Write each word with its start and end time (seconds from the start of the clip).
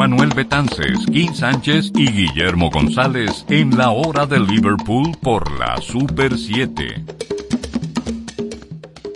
Manuel 0.00 0.30
Betances, 0.30 1.04
Kim 1.12 1.34
Sánchez 1.34 1.92
y 1.94 2.10
Guillermo 2.10 2.70
González 2.70 3.44
en 3.50 3.76
la 3.76 3.90
hora 3.90 4.24
de 4.24 4.40
Liverpool 4.40 5.14
por 5.22 5.58
la 5.58 5.76
Super 5.76 6.38
7. 6.38 7.04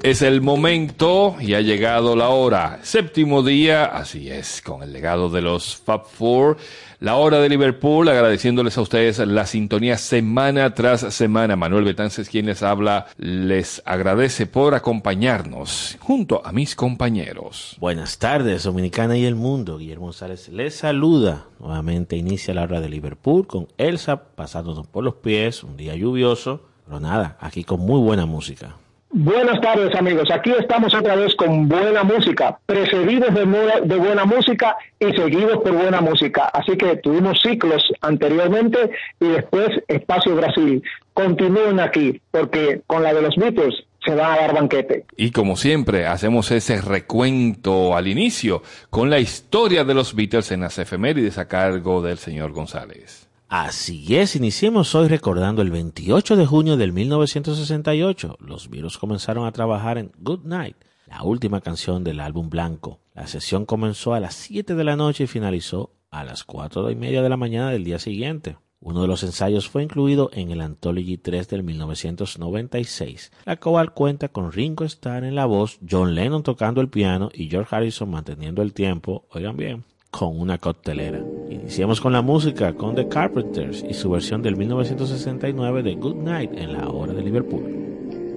Es 0.02 0.20
el 0.20 0.42
momento 0.42 1.36
y 1.40 1.55
ha 1.55 1.62
llegado 1.62 2.14
la 2.14 2.28
hora. 2.28 2.80
Séptimo 2.82 3.42
día, 3.42 3.86
así 3.86 4.28
es, 4.28 4.60
con 4.60 4.82
el 4.82 4.92
legado 4.92 5.30
de 5.30 5.40
los 5.40 5.74
Fab 5.74 6.05
Four. 6.05 6.58
La 7.00 7.16
hora 7.16 7.40
de 7.40 7.48
Liverpool, 7.48 8.08
agradeciéndoles 8.08 8.78
a 8.78 8.82
ustedes 8.82 9.18
la 9.18 9.46
sintonía 9.46 9.98
semana 9.98 10.74
tras 10.74 11.00
semana. 11.14 11.56
Manuel 11.56 11.84
Betances, 11.84 12.28
quien 12.28 12.46
les 12.46 12.62
habla, 12.62 13.06
les 13.18 13.82
agradece 13.84 14.46
por 14.46 14.74
acompañarnos 14.74 15.96
junto 16.00 16.46
a 16.46 16.52
mis 16.52 16.76
compañeros. 16.76 17.76
Buenas 17.80 18.18
tardes, 18.18 18.62
Dominicana 18.62 19.16
y 19.16 19.24
el 19.24 19.34
mundo. 19.34 19.78
Guillermo 19.78 20.06
González 20.06 20.48
les 20.50 20.76
saluda. 20.76 21.46
Nuevamente 21.58 22.16
inicia 22.16 22.54
la 22.54 22.62
hora 22.62 22.80
de 22.80 22.88
Liverpool 22.88 23.46
con 23.46 23.68
Elsa 23.76 24.22
pasándonos 24.34 24.86
por 24.86 25.02
los 25.02 25.14
pies, 25.14 25.64
un 25.64 25.76
día 25.76 25.96
lluvioso, 25.96 26.62
pero 26.86 27.00
nada, 27.00 27.36
aquí 27.40 27.64
con 27.64 27.80
muy 27.80 28.00
buena 28.00 28.26
música. 28.26 28.76
Buenas 29.16 29.60
tardes 29.60 29.94
amigos, 29.94 30.28
aquí 30.32 30.50
estamos 30.58 30.92
otra 30.92 31.14
vez 31.14 31.36
con 31.36 31.68
buena 31.68 32.02
música, 32.02 32.58
precedidos 32.66 33.32
de, 33.32 33.46
de, 33.84 33.96
buena 33.96 34.24
música 34.24 34.76
y 34.98 35.04
seguidos 35.12 35.58
por 35.58 35.70
buena 35.70 36.00
música. 36.00 36.46
Así 36.46 36.76
que 36.76 36.96
tuvimos 36.96 37.38
ciclos 37.40 37.80
anteriormente 38.00 38.90
y 39.20 39.28
después 39.28 39.68
Espacio 39.86 40.34
Brasil. 40.34 40.82
Continúen 41.12 41.78
aquí 41.78 42.20
porque 42.32 42.82
con 42.88 43.04
la 43.04 43.14
de 43.14 43.22
los 43.22 43.36
Beatles 43.36 43.84
se 44.04 44.16
va 44.16 44.34
a 44.34 44.36
dar 44.40 44.52
banquete. 44.52 45.04
Y 45.16 45.30
como 45.30 45.54
siempre, 45.54 46.06
hacemos 46.06 46.50
ese 46.50 46.80
recuento 46.80 47.96
al 47.96 48.08
inicio 48.08 48.64
con 48.90 49.10
la 49.10 49.20
historia 49.20 49.84
de 49.84 49.94
los 49.94 50.16
Beatles 50.16 50.50
en 50.50 50.62
las 50.62 50.76
efemérides 50.80 51.38
a 51.38 51.46
cargo 51.46 52.02
del 52.02 52.18
señor 52.18 52.50
González. 52.50 53.23
Así 53.48 54.16
es, 54.16 54.36
iniciemos 54.36 54.94
hoy 54.94 55.06
recordando 55.06 55.62
el 55.62 55.70
28 55.70 56.36
de 56.36 56.46
junio 56.46 56.76
del 56.76 56.92
1968. 56.92 58.38
Los 58.40 58.70
virus 58.70 58.98
comenzaron 58.98 59.46
a 59.46 59.52
trabajar 59.52 59.98
en 59.98 60.12
Good 60.18 60.44
Night, 60.44 60.77
la 61.06 61.22
última 61.22 61.60
canción 61.60 62.04
del 62.04 62.20
álbum 62.20 62.48
blanco. 62.48 63.00
La 63.14 63.27
sesión 63.27 63.66
comenzó 63.66 64.14
a 64.14 64.20
las 64.20 64.34
7 64.34 64.74
de 64.74 64.84
la 64.84 64.96
noche 64.96 65.24
y 65.24 65.28
finalizó 65.28 65.92
a 66.10 66.24
las 66.24 66.42
4 66.44 66.90
y 66.90 66.96
media 66.96 67.22
de 67.22 67.28
la 67.28 67.36
mañana 67.36 67.70
del 67.70 67.84
día 67.84 67.98
siguiente. 67.98 68.56
Uno 68.80 69.02
de 69.02 69.08
los 69.08 69.22
ensayos 69.22 69.68
fue 69.68 69.83
incluido 69.83 70.30
en 70.33 70.50
el 70.50 70.60
Anthology 70.60 71.16
3 71.16 71.48
del 71.48 71.62
1996, 71.62 73.33
la 73.44 73.56
cual 73.56 73.92
cuenta 73.94 74.28
con 74.28 74.52
Ringo 74.52 74.84
Starr 74.84 75.24
en 75.24 75.34
la 75.34 75.46
voz, 75.46 75.78
John 75.88 76.14
Lennon 76.14 76.42
tocando 76.42 76.80
el 76.80 76.88
piano 76.88 77.30
y 77.33 77.48
George 77.48 77.74
Harrison 77.74 78.10
manteniendo 78.10 78.62
el 78.62 78.74
tiempo, 78.74 79.27
oigan 79.30 79.56
bien, 79.56 79.84
con 80.17 80.41
una 80.41 80.58
coctelera. 80.58 81.20
Iniciamos 81.51 82.01
con 82.01 82.13
la 82.13 82.23
música 82.23 82.73
con 82.75 82.95
The 82.95 83.08
Carpenters 83.08 83.85
y 83.89 83.95
su 83.95 84.11
versión 84.11 84.42
del 84.42 84.57
1969 84.57 85.83
de 85.83 85.97
Good 85.97 86.14
Night 86.14 86.52
en 86.55 86.73
la 86.73 86.89
hora 86.89 87.13
de 87.13 87.20
Liverpool. 87.20 87.64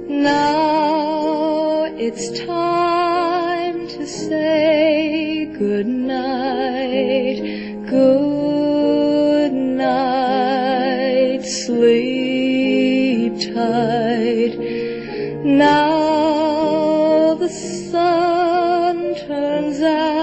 Now 0.09 1.85
it's 1.99 2.31
time 2.45 3.87
to 3.89 4.07
say 4.07 5.45
good 5.59 5.85
night, 5.85 7.43
good 7.91 9.51
night, 9.53 11.43
sleep 11.45 13.37
tight. 13.53 14.57
Now 15.43 17.35
the 17.35 17.49
sun 17.49 19.13
turns 19.27 19.81
out 19.83 20.16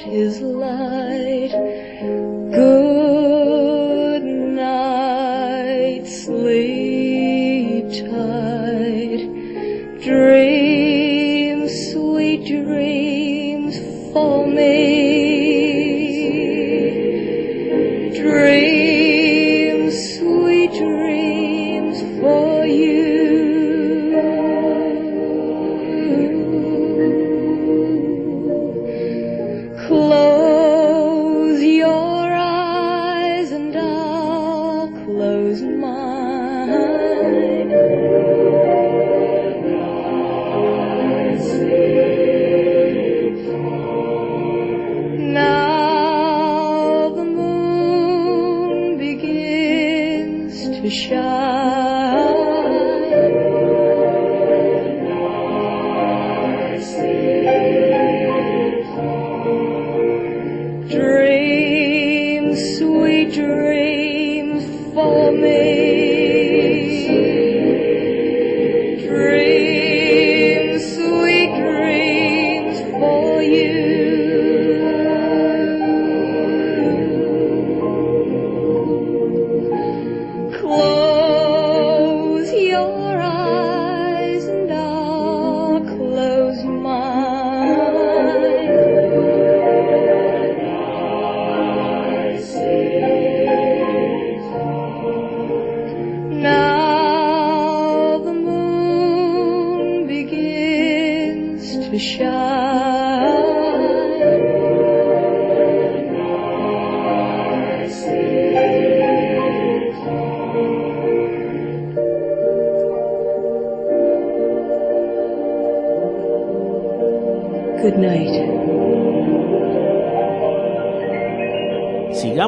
his 0.00 0.40
light. 0.40 1.79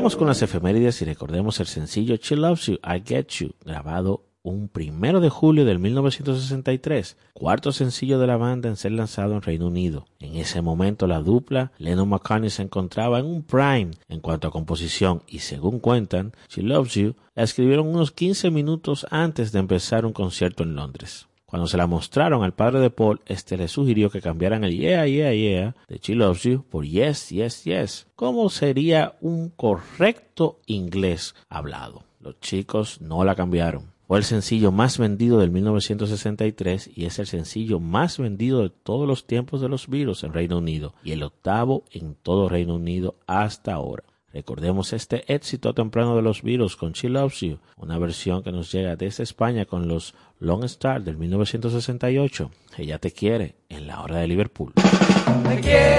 Sigamos 0.02 0.16
con 0.16 0.26
las 0.26 0.43
efemérides 0.43 1.00
y 1.00 1.04
recordemos 1.04 1.60
el 1.60 1.69
sencillo 1.69 2.16
She 2.16 2.34
Loves 2.34 2.66
You, 2.66 2.75
I 2.82 3.04
Get 3.06 3.28
You, 3.38 3.54
grabado 3.64 4.25
un 4.43 4.66
primero 4.66 5.20
de 5.20 5.28
julio 5.28 5.64
del 5.64 5.78
1963, 5.78 7.16
cuarto 7.32 7.70
sencillo 7.70 8.19
de 8.19 8.26
la 8.26 8.37
banda 8.37 8.69
en 8.69 8.75
ser 8.75 8.90
lanzado 8.90 9.34
en 9.34 9.43
Reino 9.43 9.69
Unido. 9.69 10.06
En 10.19 10.34
ese 10.34 10.60
momento 10.60 11.06
la 11.06 11.20
dupla 11.20 11.70
Lennon 11.78 12.08
McCartney 12.08 12.50
se 12.50 12.62
encontraba 12.62 13.20
en 13.20 13.26
un 13.26 13.44
prime 13.44 13.93
en 14.08 14.19
cuanto 14.19 14.49
a 14.49 14.50
composición 14.50 15.22
y 15.28 15.38
según 15.38 15.78
cuentan, 15.78 16.32
She 16.48 16.62
Loves 16.62 16.94
You 16.94 17.14
la 17.37 17.44
escribieron 17.44 17.87
unos 17.87 18.10
15 18.10 18.50
minutos 18.50 19.06
antes 19.08 19.52
de 19.52 19.60
empezar 19.60 20.05
un 20.05 20.12
concierto 20.12 20.64
en 20.64 20.75
Londres. 20.75 21.28
Cuando 21.52 21.69
se 21.69 21.76
la 21.76 21.87
mostraron 21.87 22.44
al 22.44 22.54
padre 22.54 22.81
de 22.81 22.88
Paul, 22.88 23.20
este 23.26 23.58
le 23.58 23.69
sugirió 23.69 24.08
que 24.08 24.22
cambiaran 24.22 24.64
el 24.64 24.75
Yeah, 24.75 25.06
Yeah, 25.06 25.34
Yeah 25.34 25.76
de 25.87 25.99
She 25.99 26.14
Loves 26.14 26.44
You 26.44 26.64
por 26.64 26.87
Yes, 26.87 27.28
Yes, 27.28 27.64
Yes, 27.64 28.06
como 28.16 28.49
sería 28.49 29.16
un 29.20 29.50
correcto 29.50 30.60
inglés 30.64 31.34
hablado. 31.50 32.04
Los 32.20 32.40
chicos 32.40 33.02
no 33.02 33.22
la 33.22 33.34
cambiaron. 33.34 33.93
Fue 34.08 34.16
el 34.16 34.25
sencillo 34.25 34.72
más 34.72 34.96
vendido 34.96 35.40
del 35.40 35.50
1963 35.50 36.90
y 36.96 37.04
es 37.04 37.19
el 37.19 37.26
sencillo 37.26 37.81
más 37.81 38.16
vendido 38.16 38.62
de 38.62 38.70
todos 38.70 39.06
los 39.06 39.26
tiempos 39.26 39.60
de 39.60 39.69
los 39.69 39.88
virus 39.88 40.25
en 40.25 40.32
Reino 40.32 40.56
Unido 40.56 40.94
y 41.05 41.12
el 41.12 41.22
octavo 41.22 41.84
en 41.90 42.14
todo 42.14 42.48
Reino 42.48 42.76
Unido 42.76 43.16
hasta 43.26 43.75
ahora. 43.75 44.05
Recordemos 44.32 44.94
este 44.94 45.25
éxito 45.32 45.75
temprano 45.75 46.17
de 46.17 46.23
los 46.23 46.43
virus 46.43 46.76
con 46.76 46.93
She 46.93 47.11
Loves 47.11 47.40
You, 47.40 47.58
una 47.76 47.99
versión 47.99 48.43
que 48.43 48.50
nos 48.50 48.73
llega 48.73 48.96
desde 48.96 49.25
España 49.25 49.67
con 49.67 49.88
los 49.88 50.14
Long 50.40 50.64
Star 50.64 51.02
del 51.02 51.19
1968. 51.19 52.50
Ella 52.79 52.99
te 52.99 53.11
quiere 53.11 53.56
en 53.69 53.87
la 53.87 54.00
hora 54.00 54.19
de 54.19 54.29
Liverpool. 54.29 54.73
Te 54.75 55.61
quiere. 55.61 55.96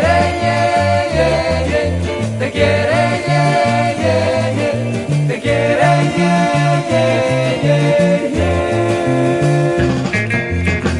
Te 2.40 2.52
quiere. 2.52 3.04
Te 5.28 5.40
quiere. 5.40 5.84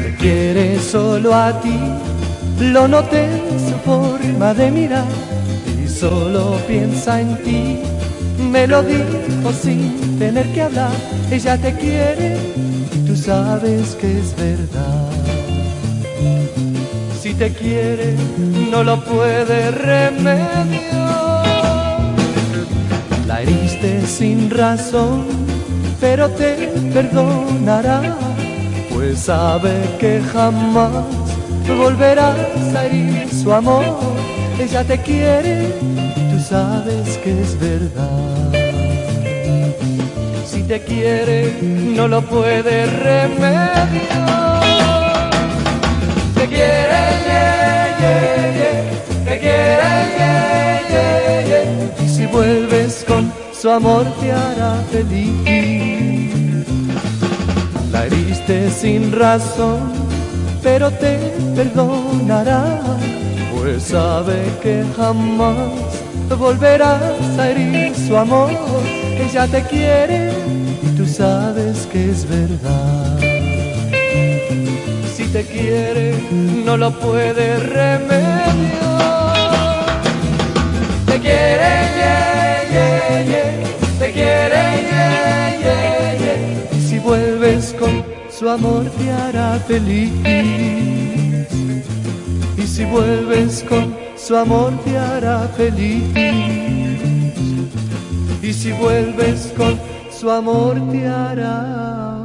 Te 0.04 0.16
quiere 0.18 0.78
solo 0.78 1.34
a 1.34 1.60
ti, 1.60 1.78
lo 2.60 2.86
noté 2.86 3.28
su 3.58 3.74
forma 3.80 4.54
de 4.54 4.70
mirar 4.70 5.04
solo 5.94 6.58
piensa 6.66 7.20
en 7.20 7.36
ti. 7.42 7.78
Me 8.50 8.66
lo 8.66 8.82
dijo 8.82 9.52
sin 9.62 10.18
tener 10.18 10.46
que 10.52 10.62
hablar, 10.62 10.90
ella 11.30 11.56
te 11.56 11.72
quiere 11.74 12.36
y 12.94 12.98
tú 13.06 13.16
sabes 13.16 13.96
que 14.00 14.18
es 14.18 14.34
verdad. 14.36 15.10
Si 17.20 17.34
te 17.34 17.52
quiere, 17.52 18.16
no 18.70 18.84
lo 18.84 19.02
puede 19.04 19.70
remediar. 19.70 20.66
La 23.26 23.42
heriste 23.42 24.06
sin 24.06 24.50
razón, 24.50 25.24
pero 26.00 26.28
te 26.30 26.68
perdonará, 26.92 28.16
pues 28.92 29.20
sabe 29.20 29.72
que 29.98 30.20
jamás 30.32 31.04
volverás 31.78 32.74
a 32.76 32.84
herir 32.84 33.28
su 33.32 33.52
amor. 33.52 34.23
Ella 34.58 34.84
te 34.84 34.98
quiere, 34.98 35.72
tú 36.30 36.38
sabes 36.40 37.18
que 37.18 37.40
es 37.42 37.58
verdad. 37.58 38.52
Si 40.46 40.62
te 40.62 40.80
quiere, 40.80 41.52
no 41.62 42.08
lo 42.08 42.22
puede 42.22 42.86
remediar 42.86 44.54
te 46.34 46.48
quiere, 46.48 47.00
yeah, 47.26 47.98
yeah, 48.00 48.54
yeah. 48.58 49.24
te 49.24 49.34
quiere, 51.46 51.62
y 52.04 52.08
si 52.08 52.26
vuelves 52.26 53.04
con 53.06 53.32
su 53.52 53.70
amor 53.70 54.04
te 54.20 54.32
hará 54.32 54.74
feliz. 54.92 56.66
La 57.92 58.04
heriste 58.06 58.70
sin 58.70 59.12
razón, 59.12 59.80
pero 60.62 60.90
te 60.90 61.18
perdonará, 61.54 62.80
pues 63.64 63.84
sabe 63.84 64.44
que 64.62 64.84
jamás 64.94 65.56
volverás 66.38 67.38
a 67.38 67.50
herir 67.50 67.94
su 67.96 68.14
amor. 68.14 68.50
Ella 68.92 69.46
te 69.46 69.62
quiere 69.62 70.32
y 70.82 70.88
tú 70.98 71.06
sabes 71.06 71.86
que 71.90 72.10
es 72.10 72.28
verdad 72.28 73.18
si 75.14 75.24
te 75.28 75.46
quiere, 75.46 76.14
no 76.66 76.76
lo 76.76 76.90
puede 76.90 77.58
remediar. 77.58 78.52
Te 81.06 81.18
quiere, 81.20 81.70
yeah, 82.00 82.62
yeah, 82.74 83.22
yeah. 83.30 83.98
te 83.98 84.12
quiere, 84.12 84.62
si 86.86 86.98
vuelves 86.98 87.74
con 87.78 88.04
su 88.28 88.46
amor 88.46 88.84
te 88.98 89.10
hará 89.10 89.58
feliz. 89.66 90.93
Si 92.74 92.84
vuelves 92.84 93.62
con 93.68 93.94
su 94.16 94.34
amor 94.34 94.72
te 94.82 94.98
hará 94.98 95.46
feliz. 95.46 96.02
Y 98.42 98.52
si 98.52 98.72
vuelves 98.72 99.54
con 99.56 99.78
su 100.10 100.28
amor 100.28 100.74
te 100.90 101.06
hará 101.06 102.18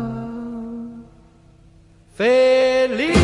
feliz. 2.16 3.16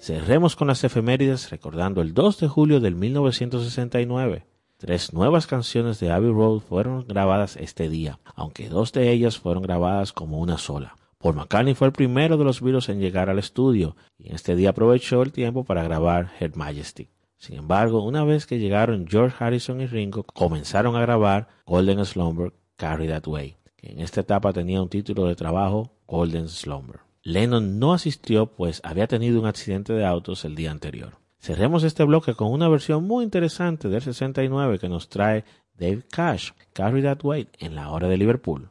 Cerremos 0.00 0.56
con 0.56 0.68
las 0.68 0.82
efemérides 0.84 1.50
recordando 1.50 2.00
el 2.00 2.14
2 2.14 2.40
de 2.40 2.48
julio 2.48 2.80
del 2.80 2.94
1969. 2.94 4.46
Tres 4.78 5.12
nuevas 5.12 5.46
canciones 5.46 6.00
de 6.00 6.10
Abbey 6.10 6.32
Road 6.32 6.60
fueron 6.60 7.06
grabadas 7.06 7.56
este 7.56 7.90
día, 7.90 8.20
aunque 8.34 8.70
dos 8.70 8.92
de 8.92 9.12
ellas 9.12 9.38
fueron 9.38 9.62
grabadas 9.62 10.14
como 10.14 10.38
una 10.38 10.56
sola. 10.56 10.96
Paul 11.26 11.34
McCartney 11.34 11.74
fue 11.74 11.88
el 11.88 11.92
primero 11.92 12.36
de 12.36 12.44
los 12.44 12.60
Beatles 12.60 12.88
en 12.88 13.00
llegar 13.00 13.28
al 13.28 13.40
estudio 13.40 13.96
y 14.16 14.28
en 14.28 14.36
este 14.36 14.54
día 14.54 14.70
aprovechó 14.70 15.22
el 15.22 15.32
tiempo 15.32 15.64
para 15.64 15.82
grabar 15.82 16.30
Her 16.38 16.54
Majesty. 16.54 17.08
Sin 17.36 17.56
embargo, 17.56 18.04
una 18.04 18.22
vez 18.22 18.46
que 18.46 18.60
llegaron 18.60 19.08
George 19.08 19.34
Harrison 19.40 19.80
y 19.80 19.86
Ringo, 19.88 20.22
comenzaron 20.22 20.94
a 20.94 21.00
grabar 21.00 21.48
Golden 21.66 22.04
Slumber 22.04 22.52
Carry 22.76 23.08
That 23.08 23.26
Way, 23.26 23.56
que 23.74 23.90
en 23.90 23.98
esta 24.02 24.20
etapa 24.20 24.52
tenía 24.52 24.80
un 24.80 24.88
título 24.88 25.26
de 25.26 25.34
trabajo 25.34 25.90
Golden 26.06 26.48
Slumber. 26.48 27.00
Lennon 27.24 27.80
no 27.80 27.92
asistió 27.92 28.46
pues 28.46 28.80
había 28.84 29.08
tenido 29.08 29.40
un 29.40 29.46
accidente 29.46 29.94
de 29.94 30.06
autos 30.06 30.44
el 30.44 30.54
día 30.54 30.70
anterior. 30.70 31.18
Cerremos 31.40 31.82
este 31.82 32.04
bloque 32.04 32.34
con 32.34 32.52
una 32.52 32.68
versión 32.68 33.04
muy 33.04 33.24
interesante 33.24 33.88
del 33.88 34.02
69 34.02 34.78
que 34.78 34.88
nos 34.88 35.08
trae 35.08 35.44
Dave 35.76 36.04
Cash, 36.08 36.52
Carry 36.72 37.02
That 37.02 37.24
Way 37.24 37.48
en 37.58 37.74
la 37.74 37.90
hora 37.90 38.06
de 38.06 38.16
Liverpool. 38.16 38.70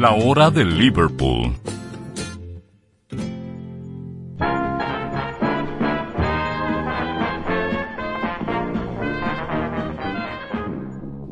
La 0.00 0.14
hora 0.14 0.50
de 0.50 0.64
Liverpool. 0.64 1.52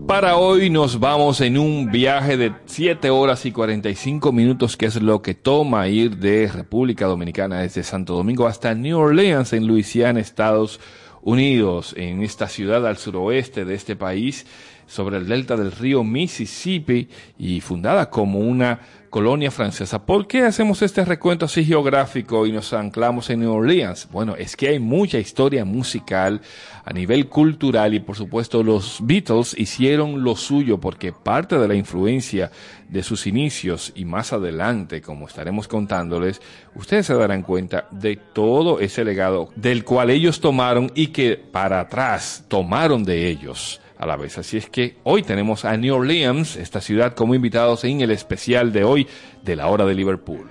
Para 0.07 0.37
hoy 0.37 0.69
nos 0.69 1.01
vamos 1.01 1.41
en 1.41 1.57
un 1.57 1.91
viaje 1.91 2.37
de 2.37 2.53
7 2.67 3.09
horas 3.09 3.47
y 3.47 3.53
45 3.53 4.33
minutos, 4.33 4.77
que 4.77 4.85
es 4.85 5.01
lo 5.01 5.23
que 5.23 5.33
toma 5.33 5.89
ir 5.89 6.19
de 6.19 6.49
República 6.49 7.07
Dominicana 7.07 7.61
desde 7.61 7.83
Santo 7.83 8.17
Domingo 8.17 8.47
hasta 8.47 8.75
New 8.75 8.99
Orleans, 8.99 9.55
en 9.55 9.67
Luisiana, 9.67 10.21
Estados 10.21 10.79
Unidos, 11.23 11.95
en 11.97 12.23
esta 12.23 12.49
ciudad 12.49 12.87
al 12.87 12.99
suroeste 12.99 13.65
de 13.65 13.75
este 13.75 13.97
país 13.97 14.45
sobre 14.89 15.19
el 15.19 15.29
delta 15.29 15.57
del 15.57 15.71
río 15.71 16.03
Mississippi 16.03 17.09
y 17.39 17.61
fundada 17.61 18.11
como 18.11 18.41
una 18.41 18.81
colonia 19.11 19.51
francesa. 19.51 20.05
¿Por 20.05 20.27
qué 20.27 20.43
hacemos 20.43 20.83
este 20.83 21.05
recuento 21.05 21.47
así 21.47 21.65
geográfico 21.65 22.47
y 22.47 22.53
nos 22.53 22.73
anclamos 22.73 23.31
en 23.31 23.41
New 23.41 23.53
Orleans? 23.53 24.09
Bueno, 24.11 24.37
es 24.37 24.57
que 24.57 24.69
hay 24.69 24.79
mucha 24.79 25.19
historia 25.19 25.65
musical 25.65 26.41
a 26.85 26.93
nivel 26.93 27.29
cultural 27.29 27.95
y 27.95 28.01
por 28.01 28.17
supuesto 28.17 28.63
los 28.63 28.99
Beatles 29.03 29.55
hicieron 29.59 30.23
lo 30.23 30.37
suyo 30.37 30.79
porque 30.79 31.13
parte 31.13 31.59
de 31.59 31.69
la 31.69 31.75
influencia 31.75 32.51
de 32.89 33.03
sus 33.03 33.27
inicios 33.27 33.93
y 33.95 34.05
más 34.05 34.33
adelante, 34.33 35.01
como 35.01 35.27
estaremos 35.27 35.69
contándoles, 35.69 36.41
ustedes 36.75 37.07
se 37.07 37.15
darán 37.15 37.43
cuenta 37.43 37.89
de 37.91 38.17
todo 38.17 38.81
ese 38.81 39.05
legado 39.05 39.51
del 39.57 39.85
cual 39.85 40.11
ellos 40.11 40.41
tomaron 40.41 40.91
y 40.95 41.09
que 41.09 41.37
para 41.37 41.81
atrás 41.81 42.45
tomaron 42.49 43.05
de 43.05 43.29
ellos 43.29 43.81
a 43.99 44.07
la 44.07 44.17
vez. 44.17 44.39
Así 44.39 44.57
es 44.57 44.71
que 44.71 44.97
hoy 45.05 45.23
tenemos 45.23 45.65
a 45.65 45.77
New 45.77 45.95
Orleans, 45.95 46.57
esta 46.57 46.81
ciudad, 46.81 47.15
como 47.15 47.35
invitados 47.35 47.85
en 47.85 48.01
el 48.01 48.11
especial 48.11 48.73
de 48.73 48.85
hoy 48.85 49.07
de 49.43 49.57
la 49.57 49.67
hora 49.67 49.85
de 49.85 49.95
Liverpool. 49.95 50.49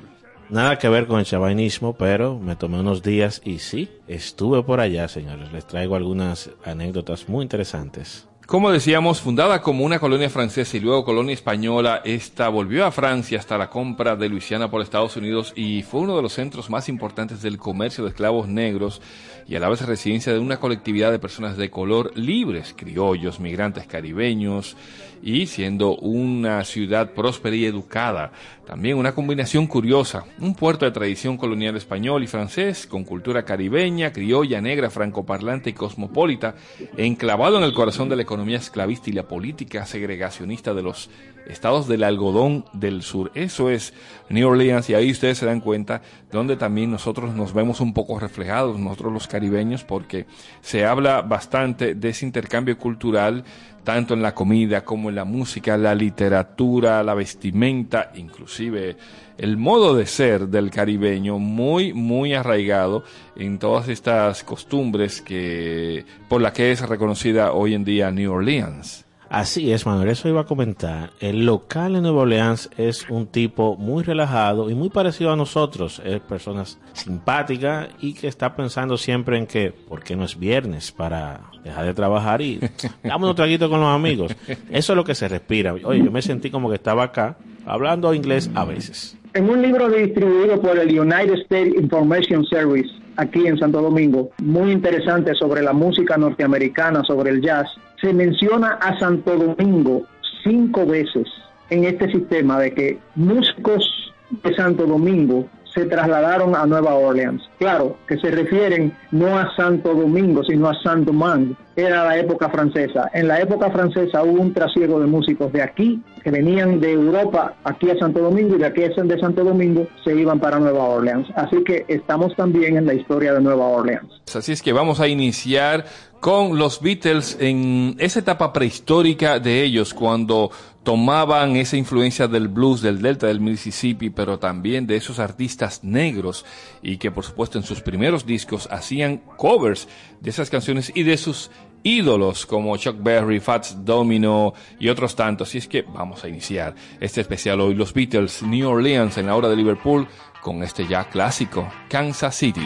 Nada 0.49 0.77
que 0.77 0.87
ver 0.87 1.07
con 1.07 1.19
el 1.19 1.25
chavainismo, 1.25 1.97
pero 1.97 2.39
me 2.39 2.55
tomé 2.55 2.79
unos 2.79 3.03
días 3.03 3.41
y 3.43 3.59
sí, 3.59 3.89
estuve 4.07 4.63
por 4.63 4.79
allá, 4.79 5.07
señores. 5.07 5.51
Les 5.51 5.65
traigo 5.65 5.95
algunas 5.95 6.51
anécdotas 6.63 7.27
muy 7.27 7.43
interesantes. 7.43 8.27
Como 8.47 8.71
decíamos, 8.71 9.19
fundada 9.19 9.61
como 9.61 9.83
una 9.83 9.99
colonia 9.99 10.29
francesa 10.29 10.77
y 10.77 10.79
luego 10.79 11.03
colonia 11.03 11.33
española, 11.33 12.01
esta 12.05 12.47
volvió 12.47 12.85
a 12.85 12.93
Francia 12.93 13.37
hasta 13.39 13.57
la 13.57 13.69
compra 13.69 14.15
de 14.15 14.29
Luisiana 14.29 14.71
por 14.71 14.81
Estados 14.81 15.17
Unidos 15.17 15.51
y 15.53 15.83
fue 15.83 15.99
uno 15.99 16.15
de 16.15 16.21
los 16.21 16.31
centros 16.31 16.69
más 16.69 16.87
importantes 16.87 17.41
del 17.41 17.57
comercio 17.57 18.05
de 18.05 18.11
esclavos 18.11 18.47
negros 18.47 19.01
y 19.49 19.57
a 19.57 19.59
la 19.59 19.67
vez 19.67 19.81
residencia 19.81 20.31
de 20.31 20.39
una 20.39 20.61
colectividad 20.61 21.11
de 21.11 21.19
personas 21.19 21.57
de 21.57 21.69
color 21.69 22.17
libres, 22.17 22.73
criollos, 22.73 23.41
migrantes 23.41 23.85
caribeños, 23.85 24.77
y 25.21 25.47
siendo 25.47 25.95
una 25.95 26.63
ciudad 26.63 27.11
próspera 27.13 27.55
y 27.55 27.65
educada. 27.65 28.31
También 28.65 28.97
una 28.97 29.13
combinación 29.13 29.67
curiosa, 29.67 30.25
un 30.39 30.53
puerto 30.53 30.85
de 30.85 30.91
tradición 30.91 31.37
colonial 31.37 31.75
español 31.77 32.23
y 32.23 32.27
francés, 32.27 32.85
con 32.85 33.03
cultura 33.03 33.43
caribeña, 33.43 34.11
criolla, 34.11 34.61
negra, 34.61 34.89
francoparlante 34.89 35.69
y 35.69 35.73
cosmopolita, 35.73 36.55
enclavado 36.97 37.57
en 37.57 37.63
el 37.63 37.73
corazón 37.73 38.09
de 38.09 38.17
la 38.17 38.23
economía 38.23 38.57
esclavista 38.57 39.09
y 39.09 39.13
la 39.13 39.27
política 39.27 39.85
segregacionista 39.85 40.73
de 40.73 40.83
los 40.83 41.09
estados 41.49 41.87
del 41.87 42.03
algodón 42.03 42.65
del 42.73 43.01
sur. 43.01 43.31
Eso 43.35 43.69
es 43.69 43.93
New 44.29 44.47
Orleans 44.47 44.89
y 44.89 44.93
ahí 44.93 45.11
ustedes 45.11 45.37
se 45.37 45.45
dan 45.45 45.61
cuenta 45.61 46.01
donde 46.31 46.57
también 46.57 46.91
nosotros 46.91 47.33
nos 47.33 47.53
vemos 47.53 47.79
un 47.79 47.93
poco 47.93 48.19
reflejados, 48.19 48.77
nosotros 48.79 49.13
los 49.13 49.27
caribeños, 49.27 49.83
porque 49.83 50.25
se 50.61 50.85
habla 50.85 51.21
bastante 51.21 51.95
de 51.95 52.09
ese 52.09 52.25
intercambio 52.25 52.77
cultural, 52.77 53.43
tanto 53.83 54.13
en 54.13 54.21
la 54.21 54.35
comida 54.35 54.83
como 54.83 55.09
en 55.09 55.15
la 55.15 55.23
música, 55.23 55.77
la 55.77 55.95
literatura, 55.95 57.03
la 57.03 57.13
vestimenta, 57.13 58.11
inclusive 58.15 58.97
el 59.37 59.57
modo 59.57 59.95
de 59.95 60.05
ser 60.05 60.47
del 60.47 60.71
caribeño 60.71 61.37
muy, 61.39 61.93
muy 61.93 62.33
arraigado 62.33 63.03
en 63.35 63.59
todas 63.59 63.87
estas 63.87 64.43
costumbres 64.43 65.21
que, 65.21 66.05
por 66.27 66.41
la 66.41 66.53
que 66.53 66.71
es 66.71 66.81
reconocida 66.81 67.53
hoy 67.53 67.75
en 67.75 67.85
día 67.85 68.11
New 68.11 68.31
Orleans. 68.31 69.06
Así 69.29 69.71
es, 69.71 69.85
Manuel, 69.85 70.09
eso 70.09 70.29
iba 70.29 70.41
a 70.41 70.45
comentar. 70.45 71.11
El 71.19 71.45
local 71.45 71.95
en 71.95 72.03
Nueva 72.03 72.21
Orleans 72.21 72.69
es 72.77 73.09
un 73.09 73.27
tipo 73.27 73.75
muy 73.75 74.03
relajado 74.03 74.69
y 74.69 74.75
muy 74.75 74.89
parecido 74.89 75.31
a 75.31 75.35
nosotros. 75.35 76.01
Es 76.05 76.19
personas 76.21 76.79
simpáticas 76.93 77.89
y 77.99 78.13
que 78.13 78.27
está 78.27 78.55
pensando 78.55 78.97
siempre 78.97 79.37
en 79.37 79.45
que, 79.45 79.71
¿por 79.71 80.03
qué 80.03 80.15
no 80.15 80.23
es 80.23 80.39
viernes? 80.39 80.91
Para 80.91 81.41
dejar 81.63 81.85
de 81.85 81.93
trabajar 81.93 82.41
y 82.41 82.59
damos 83.03 83.29
un 83.29 83.35
traguito 83.35 83.69
con 83.69 83.79
los 83.79 83.89
amigos. 83.89 84.35
Eso 84.69 84.93
es 84.93 84.97
lo 84.97 85.03
que 85.03 85.15
se 85.15 85.27
respira. 85.27 85.73
Oye, 85.73 86.03
yo 86.03 86.11
me 86.11 86.21
sentí 86.21 86.49
como 86.49 86.69
que 86.69 86.75
estaba 86.75 87.03
acá 87.03 87.37
hablando 87.65 88.13
inglés 88.13 88.49
a 88.55 88.65
veces. 88.65 89.17
En 89.33 89.49
un 89.49 89.61
libro 89.61 89.89
distribuido 89.89 90.59
por 90.59 90.79
el 90.79 90.99
United 90.99 91.33
States 91.43 91.75
Information 91.75 92.45
Service 92.45 92.89
aquí 93.17 93.45
en 93.47 93.57
Santo 93.57 93.81
Domingo, 93.81 94.31
muy 94.39 94.71
interesante 94.71 95.33
sobre 95.35 95.61
la 95.61 95.73
música 95.73 96.17
norteamericana, 96.17 97.03
sobre 97.03 97.31
el 97.31 97.41
jazz, 97.41 97.67
se 98.01 98.13
menciona 98.13 98.73
a 98.81 98.97
Santo 98.99 99.35
Domingo 99.35 100.03
cinco 100.43 100.85
veces 100.85 101.27
en 101.69 101.83
este 101.83 102.11
sistema 102.11 102.59
de 102.59 102.73
que 102.73 102.99
músicos 103.15 104.13
de 104.43 104.55
Santo 104.55 104.85
Domingo 104.85 105.47
se 105.77 105.85
trasladaron 105.85 106.55
a 106.55 106.65
Nueva 106.65 106.95
Orleans. 106.95 107.43
Claro, 107.59 107.97
que 108.07 108.17
se 108.17 108.31
refieren 108.31 108.97
no 109.11 109.37
a 109.37 109.55
Santo 109.55 109.93
Domingo, 109.93 110.43
sino 110.43 110.69
a 110.69 110.73
Santo 110.81 111.11
Domingue. 111.11 111.55
Era 111.75 112.03
la 112.03 112.17
época 112.17 112.49
francesa. 112.49 113.11
En 113.13 113.27
la 113.27 113.39
época 113.39 113.69
francesa 113.69 114.23
hubo 114.23 114.41
un 114.41 114.51
trasiego 114.51 114.99
de 114.99 115.05
músicos 115.05 115.53
de 115.53 115.61
aquí, 115.61 116.01
que 116.23 116.31
venían 116.31 116.79
de 116.79 116.93
Europa 116.93 117.53
aquí 117.63 117.91
a 117.91 117.99
Santo 117.99 118.21
Domingo, 118.21 118.55
y 118.55 118.57
de 118.57 118.65
aquí 118.65 118.81
de 118.81 119.19
Santo 119.19 119.43
Domingo 119.43 119.87
se 120.03 120.15
iban 120.15 120.39
para 120.39 120.59
Nueva 120.59 120.83
Orleans. 120.85 121.27
Así 121.35 121.63
que 121.63 121.85
estamos 121.87 122.35
también 122.35 122.77
en 122.77 122.87
la 122.87 122.95
historia 122.95 123.33
de 123.33 123.41
Nueva 123.41 123.67
Orleans. 123.67 124.09
Así 124.33 124.51
es 124.51 124.63
que 124.63 124.73
vamos 124.73 124.99
a 124.99 125.07
iniciar 125.07 125.85
con 126.19 126.57
los 126.57 126.81
Beatles 126.81 127.37
en 127.39 127.95
esa 127.99 128.21
etapa 128.21 128.51
prehistórica 128.51 129.39
de 129.39 129.61
ellos, 129.61 129.93
cuando 129.93 130.49
tomaban 130.87 131.57
esa 131.57 131.75
influencia 131.75 132.29
del 132.29 132.47
blues, 132.47 132.81
del 132.81 133.01
delta 133.01 133.27
del 133.27 133.41
Mississippi, 133.41 134.09
pero 134.09 134.39
también 134.39 134.87
de 134.87 134.95
esos 134.95 135.19
artistas 135.19 135.83
negros 135.83 136.45
y 136.81 136.95
que 136.95 137.11
por 137.11 137.25
supuesto 137.25 137.57
en 137.57 137.65
sus 137.65 137.81
primeros 137.81 138.25
discos 138.25 138.69
hacían 138.71 139.17
covers 139.35 139.89
de 140.21 140.29
esas 140.29 140.49
canciones 140.49 140.93
y 140.95 141.03
de 141.03 141.17
sus 141.17 141.51
ídolos 141.83 142.45
como 142.45 142.77
Chuck 142.77 143.03
Berry, 143.03 143.41
Fats 143.41 143.83
Domino 143.83 144.53
y 144.79 144.87
otros 144.87 145.13
tantos. 145.13 145.53
Y 145.55 145.57
es 145.57 145.67
que 145.67 145.81
vamos 145.81 146.23
a 146.23 146.29
iniciar 146.29 146.73
este 147.01 147.19
especial 147.19 147.59
hoy, 147.59 147.75
los 147.75 147.93
Beatles, 147.93 148.41
New 148.43 148.69
Orleans 148.69 149.17
en 149.17 149.25
la 149.25 149.35
hora 149.35 149.49
de 149.49 149.57
Liverpool, 149.57 150.07
con 150.41 150.63
este 150.63 150.87
ya 150.87 151.09
clásico, 151.09 151.67
Kansas 151.89 152.33
City. 152.33 152.65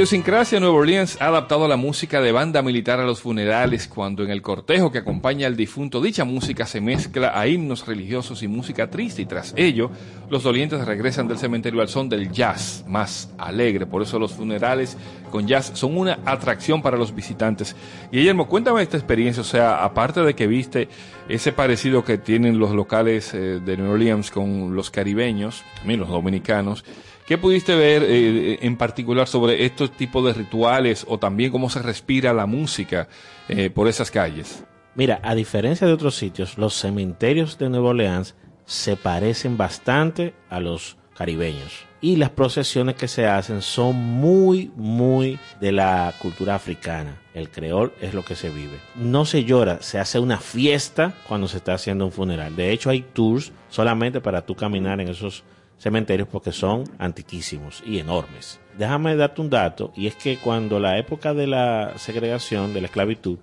Idiosincrasia, 0.00 0.58
Nueva 0.60 0.76
Orleans 0.76 1.18
ha 1.20 1.26
adaptado 1.26 1.68
la 1.68 1.76
música 1.76 2.22
de 2.22 2.32
banda 2.32 2.62
militar 2.62 3.00
a 3.00 3.04
los 3.04 3.20
funerales 3.20 3.86
cuando 3.86 4.24
en 4.24 4.30
el 4.30 4.40
cortejo 4.40 4.90
que 4.90 4.96
acompaña 4.96 5.46
al 5.46 5.56
difunto 5.56 6.00
dicha 6.00 6.24
música 6.24 6.64
se 6.64 6.80
mezcla 6.80 7.38
a 7.38 7.46
himnos 7.46 7.86
religiosos 7.86 8.42
y 8.42 8.48
música 8.48 8.88
triste 8.88 9.20
y 9.20 9.26
tras 9.26 9.52
ello 9.58 9.90
los 10.30 10.42
dolientes 10.42 10.86
regresan 10.86 11.28
del 11.28 11.36
cementerio 11.36 11.82
al 11.82 11.88
son 11.88 12.08
del 12.08 12.32
jazz 12.32 12.82
más 12.88 13.28
alegre. 13.36 13.84
Por 13.84 14.00
eso 14.00 14.18
los 14.18 14.32
funerales 14.32 14.96
con 15.30 15.46
jazz 15.46 15.72
son 15.74 15.98
una 15.98 16.20
atracción 16.24 16.80
para 16.80 16.96
los 16.96 17.14
visitantes. 17.14 17.76
Guillermo, 18.10 18.48
cuéntame 18.48 18.80
esta 18.80 18.96
experiencia, 18.96 19.42
o 19.42 19.44
sea, 19.44 19.84
aparte 19.84 20.22
de 20.22 20.34
que 20.34 20.46
viste 20.46 20.88
ese 21.28 21.52
parecido 21.52 22.06
que 22.06 22.16
tienen 22.16 22.58
los 22.58 22.70
locales 22.70 23.34
eh, 23.34 23.60
de 23.62 23.76
New 23.76 23.92
Orleans 23.92 24.30
con 24.30 24.74
los 24.74 24.90
caribeños, 24.90 25.62
también 25.76 26.00
los 26.00 26.08
dominicanos, 26.08 26.86
¿Qué 27.30 27.38
pudiste 27.38 27.76
ver 27.76 28.02
eh, 28.08 28.58
en 28.62 28.76
particular 28.76 29.28
sobre 29.28 29.64
estos 29.64 29.92
tipos 29.92 30.24
de 30.24 30.32
rituales 30.32 31.06
o 31.08 31.16
también 31.16 31.52
cómo 31.52 31.70
se 31.70 31.80
respira 31.80 32.32
la 32.32 32.46
música 32.46 33.06
eh, 33.48 33.70
por 33.70 33.86
esas 33.86 34.10
calles? 34.10 34.64
Mira, 34.96 35.20
a 35.22 35.36
diferencia 35.36 35.86
de 35.86 35.92
otros 35.92 36.16
sitios, 36.16 36.58
los 36.58 36.74
cementerios 36.74 37.56
de 37.56 37.68
Nueva 37.70 37.90
Orleans 37.90 38.34
se 38.64 38.96
parecen 38.96 39.56
bastante 39.56 40.34
a 40.48 40.58
los 40.58 40.96
caribeños. 41.16 41.84
Y 42.00 42.16
las 42.16 42.30
procesiones 42.30 42.96
que 42.96 43.06
se 43.06 43.28
hacen 43.28 43.62
son 43.62 43.94
muy, 43.94 44.72
muy 44.74 45.38
de 45.60 45.70
la 45.70 46.12
cultura 46.18 46.56
africana. 46.56 47.16
El 47.32 47.48
creol 47.48 47.92
es 48.00 48.12
lo 48.12 48.24
que 48.24 48.34
se 48.34 48.50
vive. 48.50 48.80
No 48.96 49.24
se 49.24 49.44
llora, 49.44 49.80
se 49.82 50.00
hace 50.00 50.18
una 50.18 50.38
fiesta 50.40 51.14
cuando 51.28 51.46
se 51.46 51.58
está 51.58 51.74
haciendo 51.74 52.06
un 52.06 52.10
funeral. 52.10 52.56
De 52.56 52.72
hecho, 52.72 52.90
hay 52.90 53.02
tours 53.02 53.52
solamente 53.68 54.20
para 54.20 54.44
tú 54.44 54.56
caminar 54.56 55.00
en 55.00 55.06
esos 55.10 55.44
cementerios 55.80 56.28
porque 56.28 56.52
son 56.52 56.84
antiquísimos 56.98 57.82
y 57.86 57.98
enormes. 57.98 58.60
Déjame 58.78 59.16
darte 59.16 59.40
un 59.40 59.50
dato 59.50 59.92
y 59.96 60.06
es 60.06 60.14
que 60.14 60.36
cuando 60.36 60.78
la 60.78 60.98
época 60.98 61.34
de 61.34 61.46
la 61.46 61.94
segregación, 61.96 62.74
de 62.74 62.82
la 62.82 62.86
esclavitud, 62.86 63.38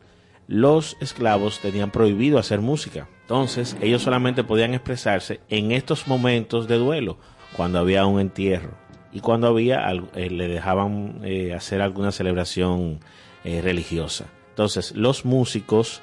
los 0.47 0.95
esclavos 1.01 1.59
tenían 1.59 1.91
prohibido 1.91 2.37
hacer 2.37 2.61
música. 2.61 3.09
Entonces 3.21 3.75
ellos 3.81 4.03
solamente 4.03 4.43
podían 4.43 4.73
expresarse 4.73 5.41
en 5.49 5.71
estos 5.71 6.07
momentos 6.07 6.67
de 6.67 6.77
duelo, 6.77 7.17
cuando 7.55 7.79
había 7.79 8.05
un 8.05 8.19
entierro 8.19 8.71
y 9.11 9.19
cuando 9.19 9.47
había 9.47 9.89
eh, 10.15 10.29
le 10.29 10.47
dejaban 10.47 11.21
eh, 11.23 11.53
hacer 11.53 11.81
alguna 11.81 12.11
celebración 12.11 12.99
eh, 13.43 13.61
religiosa. 13.61 14.27
Entonces 14.49 14.95
los 14.95 15.25
músicos 15.25 16.01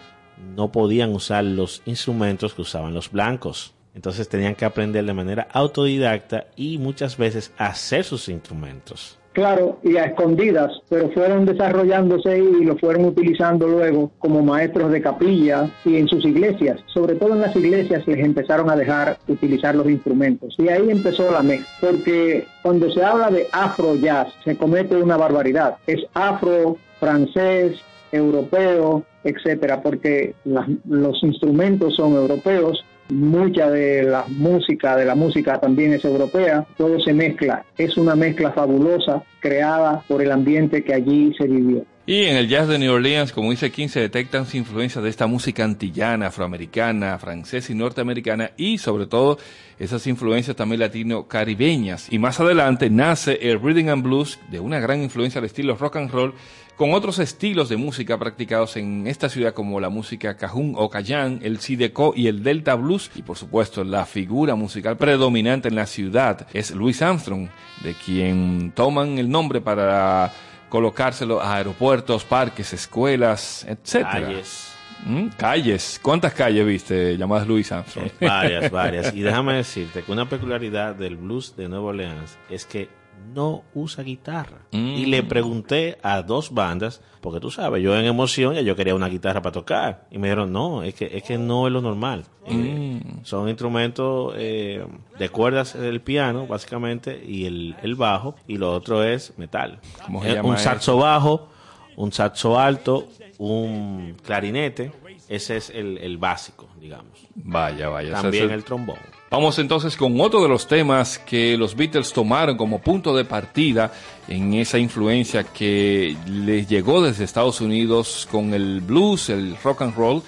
no 0.57 0.73
podían 0.73 1.15
usar 1.15 1.45
los 1.45 1.83
instrumentos 1.87 2.55
que 2.55 2.63
usaban 2.63 2.93
los 2.93 3.11
blancos. 3.11 3.75
Entonces 3.95 4.29
tenían 4.29 4.55
que 4.55 4.65
aprender 4.65 5.05
de 5.05 5.15
manera 5.15 5.47
autodidacta 5.53 6.47
y 6.57 6.79
muchas 6.79 7.17
veces 7.17 7.53
hacer 7.57 8.05
sus 8.05 8.29
instrumentos. 8.29 9.19
Claro, 9.35 9.81
y 9.83 9.97
a 9.97 10.05
escondidas, 10.05 10.71
pero 10.89 11.11
fueron 11.11 11.45
desarrollándose 11.45 12.39
y 12.39 12.65
lo 12.65 12.77
fueron 12.77 13.05
utilizando 13.07 13.67
luego 13.67 14.13
como 14.21 14.45
maestros 14.45 14.93
de 14.93 15.03
capilla 15.03 15.69
y 15.85 15.97
en 15.97 16.07
sus 16.07 16.25
iglesias. 16.25 16.79
Sobre 16.87 17.17
todo 17.17 17.35
en 17.35 17.41
las 17.41 17.57
iglesias 17.57 18.07
les 18.07 18.19
empezaron 18.19 18.71
a 18.71 18.77
dejar 18.77 19.19
utilizar 19.27 19.75
los 19.75 19.89
instrumentos. 19.89 20.55
Y 20.57 20.69
ahí 20.69 20.89
empezó 20.89 21.33
la 21.33 21.43
mezcla, 21.43 21.67
porque 21.81 22.47
cuando 22.63 22.89
se 22.93 23.03
habla 23.03 23.29
de 23.29 23.49
afro 23.51 23.97
jazz 23.97 24.29
se 24.45 24.57
comete 24.57 24.95
una 24.95 25.17
barbaridad. 25.17 25.79
Es 25.89 26.07
afro, 26.15 26.77
francés, 27.01 27.81
europeo, 28.13 29.05
etcétera, 29.25 29.83
porque 29.83 30.37
los 30.45 31.21
instrumentos 31.25 31.97
son 31.97 32.13
europeos, 32.13 32.85
mucha 33.15 33.71
de 33.71 34.03
la 34.03 34.25
música, 34.29 34.97
de 34.97 35.05
la 35.05 35.15
música 35.15 35.59
también 35.59 35.93
es 35.95 36.05
europea, 36.05 36.67
todo 36.77 37.01
se 37.01 37.13
mezcla, 37.13 37.65
es 37.79 37.97
una 37.97 38.15
mezcla 38.15 38.53
fabulosa 38.53 39.23
creada 39.41 40.03
por 40.09 40.23
el 40.23 40.33
ambiente 40.33 40.83
que 40.85 40.95
allí 40.95 41.33
se 41.39 41.47
vivió. 41.47 41.85
Y 42.07 42.25
en 42.25 42.37
el 42.37 42.49
jazz 42.49 42.69
de 42.69 42.79
New 42.79 42.93
Orleans, 42.93 43.33
como 43.33 43.51
dice 43.51 43.71
King, 43.71 43.89
se 43.89 44.01
detectan 44.01 44.45
influencias 44.53 45.03
de 45.03 45.09
esta 45.09 45.27
música 45.27 45.65
antillana, 45.65 46.27
afroamericana, 46.27 47.19
francesa 47.19 47.73
y 47.73 47.75
norteamericana 47.75 48.51
y 48.59 48.77
sobre 48.77 49.07
todo 49.07 49.39
esas 49.79 50.07
influencias 50.07 50.55
también 50.55 50.81
latino-caribeñas. 50.81 52.13
Y 52.13 52.19
más 52.19 52.41
adelante 52.41 52.91
nace 52.91 53.39
el 53.41 53.59
rhythm 53.59 53.89
and 53.89 54.03
blues 54.03 54.39
de 54.51 54.61
una 54.61 54.81
gran 54.81 55.03
influencia 55.03 55.39
al 55.39 55.47
estilo 55.47 55.77
rock 55.77 55.97
and 55.97 56.11
roll 56.11 56.35
con 56.77 56.93
otros 56.93 57.19
estilos 57.19 57.69
de 57.69 57.77
música 57.77 58.19
practicados 58.19 58.77
en 58.77 59.07
esta 59.07 59.29
ciudad 59.29 59.55
como 59.55 59.81
la 59.81 59.89
música 59.89 60.37
cajún 60.37 60.75
o 60.77 60.91
cayán, 60.91 61.41
el 61.43 61.61
sideco 61.61 62.13
y 62.17 62.27
el 62.27 62.43
delta 62.43 62.75
blues 62.75 63.11
y 63.15 63.23
por 63.23 63.37
supuesto 63.37 63.85
la 63.85 64.07
figura 64.07 64.55
musical 64.55 64.97
predominante 64.97 65.69
en 65.69 65.77
la 65.77 65.87
ciudad 65.87 66.47
es 66.53 66.73
Louis 66.73 67.01
Armstrong, 67.01 67.49
de 67.83 67.95
quien 67.95 68.73
toman 68.75 69.19
el 69.19 69.31
nombre 69.31 69.61
para 69.61 70.33
colocárselo 70.69 71.41
a 71.41 71.57
aeropuertos, 71.57 72.25
parques, 72.25 72.73
escuelas, 72.73 73.65
etcétera. 73.69 74.23
Calles. 74.23 74.71
Mm, 75.05 75.29
Calles. 75.37 76.01
¿Cuántas 76.03 76.33
calles 76.33 76.67
viste 76.67 77.17
llamadas 77.17 77.47
Louis 77.47 77.71
Armstrong? 77.71 78.07
Eh, 78.21 78.27
varias, 78.27 78.71
varias. 78.71 79.15
Y 79.15 79.21
déjame 79.21 79.55
decirte 79.55 80.03
que 80.03 80.11
una 80.11 80.29
peculiaridad 80.29 80.95
del 80.95 81.17
blues 81.17 81.55
de 81.57 81.69
Nueva 81.69 81.87
Orleans 81.87 82.39
es 82.51 82.65
que 82.65 82.89
no 83.35 83.63
usa 83.75 84.05
guitarra. 84.05 84.59
Mm. 84.73 84.77
Y 84.97 85.07
le 85.07 85.23
pregunté 85.25 85.99
a 86.03 86.23
dos 86.23 86.53
bandas, 86.55 87.01
porque 87.21 87.41
tú 87.41 87.51
sabes, 87.51 87.83
yo 87.83 87.97
en 87.99 88.05
emoción 88.05 88.55
ya 88.55 88.61
yo 88.61 88.77
quería 88.77 88.95
una 88.95 89.09
guitarra 89.09 89.43
para 89.43 89.53
tocar. 89.53 90.07
Y 90.11 90.19
me 90.19 90.29
dijeron, 90.29 90.53
no, 90.53 90.83
es 90.85 90.95
que, 90.95 91.11
es 91.17 91.23
que 91.25 91.37
no 91.39 91.67
es 91.67 91.73
lo 91.73 91.81
normal. 91.81 92.25
Eh, 92.47 93.01
Mm. 93.05 93.25
son 93.25 93.49
instrumentos 93.49 94.35
eh, 94.37 94.87
de 95.19 95.29
cuerdas 95.31 95.75
el 95.75 96.01
piano, 96.01 96.47
básicamente, 96.47 97.21
y 97.27 97.47
el, 97.47 97.75
el 97.83 97.95
bajo, 97.97 98.37
y 98.47 98.57
lo 98.59 98.73
otro 98.73 99.03
es 99.03 99.37
metal. 99.39 99.81
¿Cómo 100.05 100.23
se 100.23 100.33
Eh, 100.33 100.41
un 100.41 100.55
eso? 100.55 100.65
saxo 100.65 100.97
bajo, 100.99 101.49
un 101.97 102.13
saxo 102.13 102.59
alto, 102.59 103.09
un 103.39 104.17
clarinete. 104.23 104.93
Ese 105.29 105.57
es 105.57 105.71
el, 105.71 105.97
el 105.99 106.19
básico, 106.19 106.69
digamos. 106.79 107.27
Vaya, 107.35 107.89
vaya. 107.89 108.13
También 108.21 108.51
el 108.51 108.63
trombón. 108.63 108.99
Vamos 109.35 109.59
entonces 109.59 109.97
con 109.97 110.21
otro 110.21 110.45
de 110.45 110.49
los 110.49 110.69
temas 110.69 111.19
que 111.19 111.57
los 111.57 111.75
Beatles 111.75 112.13
tomaron 112.13 112.57
como 112.57 112.79
punto 112.79 113.17
de 113.17 113.25
partida 113.25 113.93
en 114.29 114.55
esa 114.55 114.79
influencia 114.79 115.43
que 115.43 116.17
les 116.25 116.69
llegó 116.69 117.03
desde 117.03 117.25
Estados 117.25 117.61
Unidos 117.61 118.29
con 118.31 118.55
el 118.55 118.81
blues, 118.81 119.31
el 119.31 119.57
rock 119.65 119.83
and 119.83 119.97
roll, 119.97 120.23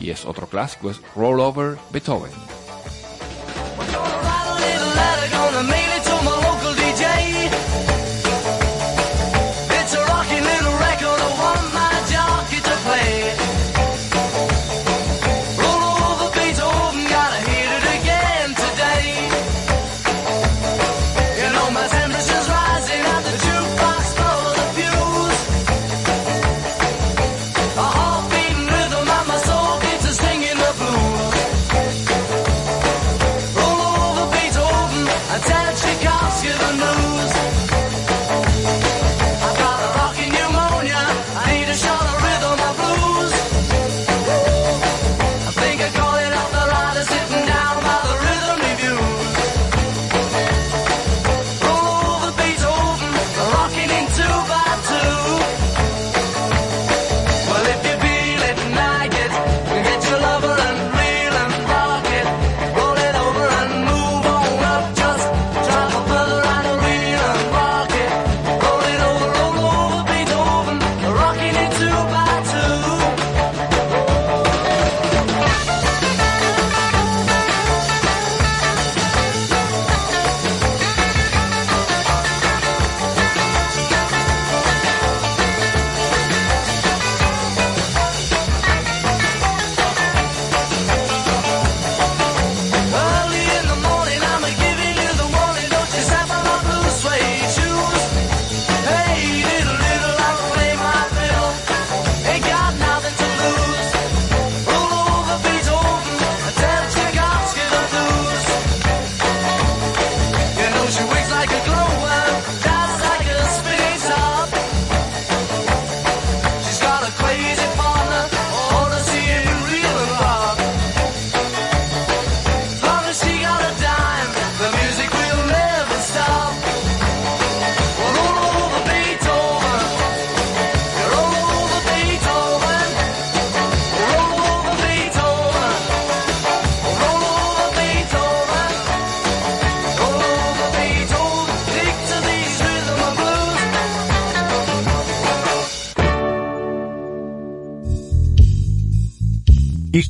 y 0.00 0.10
es 0.10 0.24
otro 0.24 0.48
clásico, 0.48 0.90
es 0.90 1.00
Roll 1.14 1.38
Over 1.38 1.76
Beethoven. 1.92 2.32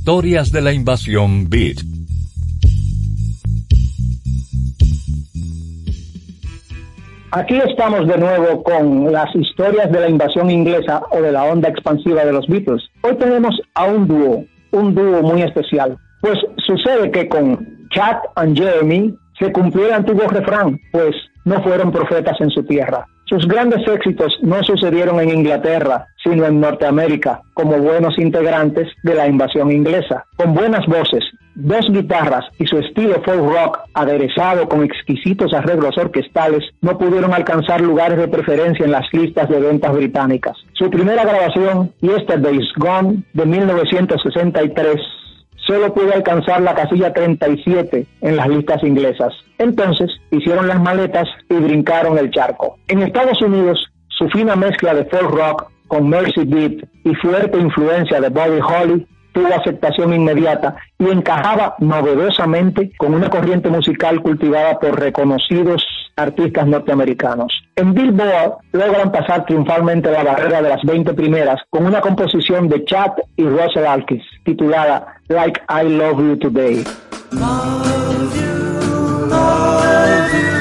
Historias 0.08 0.50
de 0.50 0.62
la 0.62 0.72
invasión 0.72 1.50
Beat. 1.50 1.80
Aquí 7.30 7.56
estamos 7.58 8.08
de 8.08 8.16
nuevo 8.16 8.62
con 8.62 9.12
las 9.12 9.36
historias 9.36 9.92
de 9.92 10.00
la 10.00 10.08
invasión 10.08 10.50
inglesa 10.50 11.02
o 11.10 11.20
de 11.20 11.30
la 11.30 11.44
onda 11.44 11.68
expansiva 11.68 12.24
de 12.24 12.32
los 12.32 12.46
Beatles. 12.46 12.88
Hoy 13.02 13.16
tenemos 13.16 13.60
a 13.74 13.84
un 13.84 14.08
dúo, 14.08 14.44
un 14.70 14.94
dúo 14.94 15.20
muy 15.20 15.42
especial. 15.42 15.98
Pues 16.22 16.38
sucede 16.56 17.10
que 17.10 17.28
con 17.28 17.86
Chad 17.90 18.16
and 18.36 18.56
Jeremy 18.56 19.14
se 19.38 19.52
cumplió 19.52 19.88
el 19.88 19.92
antiguo 19.92 20.26
refrán, 20.26 20.80
pues 20.90 21.14
no 21.44 21.62
fueron 21.62 21.92
profetas 21.92 22.40
en 22.40 22.48
su 22.48 22.62
tierra. 22.62 23.06
Sus 23.28 23.46
grandes 23.46 23.86
éxitos 23.86 24.38
no 24.40 24.62
sucedieron 24.62 25.20
en 25.20 25.28
Inglaterra, 25.28 26.06
sino 26.24 26.46
en 26.46 26.60
Norteamérica, 26.60 27.42
como 27.52 27.76
buenos 27.76 28.18
integrantes 28.18 28.88
de 29.02 29.14
la 29.14 29.26
invasión 29.26 29.70
inglesa. 29.70 30.24
Con 30.36 30.54
buenas 30.54 30.86
voces, 30.86 31.24
dos 31.54 31.86
guitarras 31.90 32.46
y 32.58 32.66
su 32.66 32.78
estilo 32.78 33.20
folk 33.22 33.44
rock 33.44 33.80
aderezado 33.92 34.66
con 34.66 34.82
exquisitos 34.82 35.52
arreglos 35.52 35.98
orquestales, 35.98 36.64
no 36.80 36.96
pudieron 36.96 37.34
alcanzar 37.34 37.82
lugares 37.82 38.16
de 38.16 38.28
preferencia 38.28 38.86
en 38.86 38.92
las 38.92 39.06
listas 39.12 39.46
de 39.50 39.60
ventas 39.60 39.92
británicas. 39.94 40.56
Su 40.72 40.88
primera 40.88 41.22
grabación, 41.22 41.92
Yesterday's 42.00 42.72
Gone, 42.76 43.24
de 43.34 43.44
1963, 43.44 44.96
solo 45.68 45.92
pudo 45.92 46.14
alcanzar 46.14 46.62
la 46.62 46.74
casilla 46.74 47.12
37 47.12 48.06
en 48.22 48.36
las 48.36 48.48
listas 48.48 48.82
inglesas. 48.82 49.34
Entonces 49.58 50.10
hicieron 50.30 50.66
las 50.66 50.80
maletas 50.80 51.28
y 51.50 51.54
brincaron 51.54 52.18
el 52.18 52.30
charco. 52.30 52.78
En 52.88 53.02
Estados 53.02 53.40
Unidos, 53.42 53.86
su 54.08 54.28
fina 54.30 54.56
mezcla 54.56 54.94
de 54.94 55.04
folk 55.04 55.30
rock 55.30 55.70
con 55.86 56.08
Mercy 56.08 56.44
Beat 56.44 56.84
y 57.04 57.14
fuerte 57.16 57.58
influencia 57.58 58.20
de 58.20 58.30
Bobby 58.30 58.60
Holly 58.60 59.06
tuvo 59.32 59.54
aceptación 59.54 60.12
inmediata 60.12 60.76
y 60.98 61.08
encajaba 61.10 61.76
novedosamente 61.78 62.90
con 62.96 63.14
una 63.14 63.28
corriente 63.28 63.68
musical 63.68 64.20
cultivada 64.22 64.78
por 64.78 64.98
reconocidos 64.98 65.84
artistas 66.16 66.66
norteamericanos. 66.66 67.52
En 67.76 67.94
Billboard 67.94 68.56
logran 68.72 69.12
pasar 69.12 69.44
triunfalmente 69.46 70.10
la 70.10 70.24
barrera 70.24 70.62
de 70.62 70.68
las 70.70 70.82
20 70.82 71.14
primeras 71.14 71.60
con 71.70 71.86
una 71.86 72.00
composición 72.00 72.68
de 72.68 72.84
Chad 72.84 73.12
y 73.36 73.44
Russell 73.44 73.86
Alkis 73.86 74.24
titulada 74.44 75.17
Like 75.30 75.60
I 75.68 75.82
Love 75.82 76.20
You 76.20 76.36
Today. 76.36 76.84
Love 77.32 78.34
you, 78.34 79.26
love 79.28 80.32
you, 80.32 80.52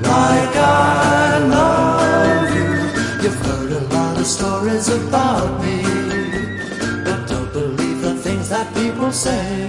like 0.00 0.56
I 0.56 1.38
love 1.44 2.48
you. 2.56 3.22
You've 3.22 3.40
heard 3.44 3.72
a 3.72 3.94
lot 3.94 4.16
of 4.18 4.26
stories 4.26 4.88
about 4.88 5.60
me, 5.60 5.82
but 7.04 7.28
don't 7.28 7.52
believe 7.52 8.00
the 8.00 8.14
things 8.14 8.48
that 8.48 8.66
people 8.72 9.12
say. 9.12 9.68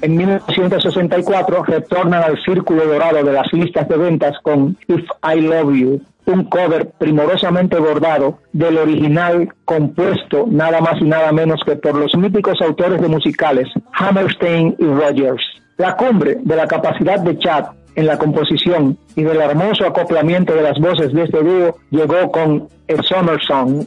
En 0.00 0.16
1964 0.16 1.62
retornan 1.64 2.22
al 2.22 2.42
círculo 2.42 2.86
dorado 2.86 3.22
de 3.22 3.32
las 3.34 3.52
listas 3.52 3.86
de 3.90 3.98
ventas 3.98 4.38
con 4.42 4.78
If 4.88 5.04
I 5.22 5.42
Love 5.42 5.74
You, 5.74 6.00
un 6.30 6.44
cover 6.44 6.90
primorosamente 6.98 7.78
bordado 7.78 8.38
del 8.52 8.78
original 8.78 9.52
compuesto 9.64 10.46
nada 10.48 10.80
más 10.80 11.00
y 11.00 11.04
nada 11.04 11.32
menos 11.32 11.60
que 11.64 11.76
por 11.76 11.94
los 11.94 12.14
míticos 12.16 12.60
autores 12.62 13.00
de 13.00 13.08
musicales 13.08 13.68
Hammerstein 13.92 14.76
y 14.78 14.84
Rogers. 14.84 15.42
La 15.76 15.96
cumbre 15.96 16.38
de 16.42 16.56
la 16.56 16.66
capacidad 16.66 17.18
de 17.20 17.38
Chad 17.38 17.66
en 17.94 18.06
la 18.06 18.18
composición 18.18 18.96
y 19.16 19.22
del 19.22 19.40
hermoso 19.40 19.86
acoplamiento 19.86 20.54
de 20.54 20.62
las 20.62 20.78
voces 20.78 21.12
de 21.12 21.24
este 21.24 21.42
dúo 21.42 21.76
llegó 21.90 22.30
con 22.30 22.68
el 22.86 23.02
Summer 23.04 23.38
Song, 23.42 23.84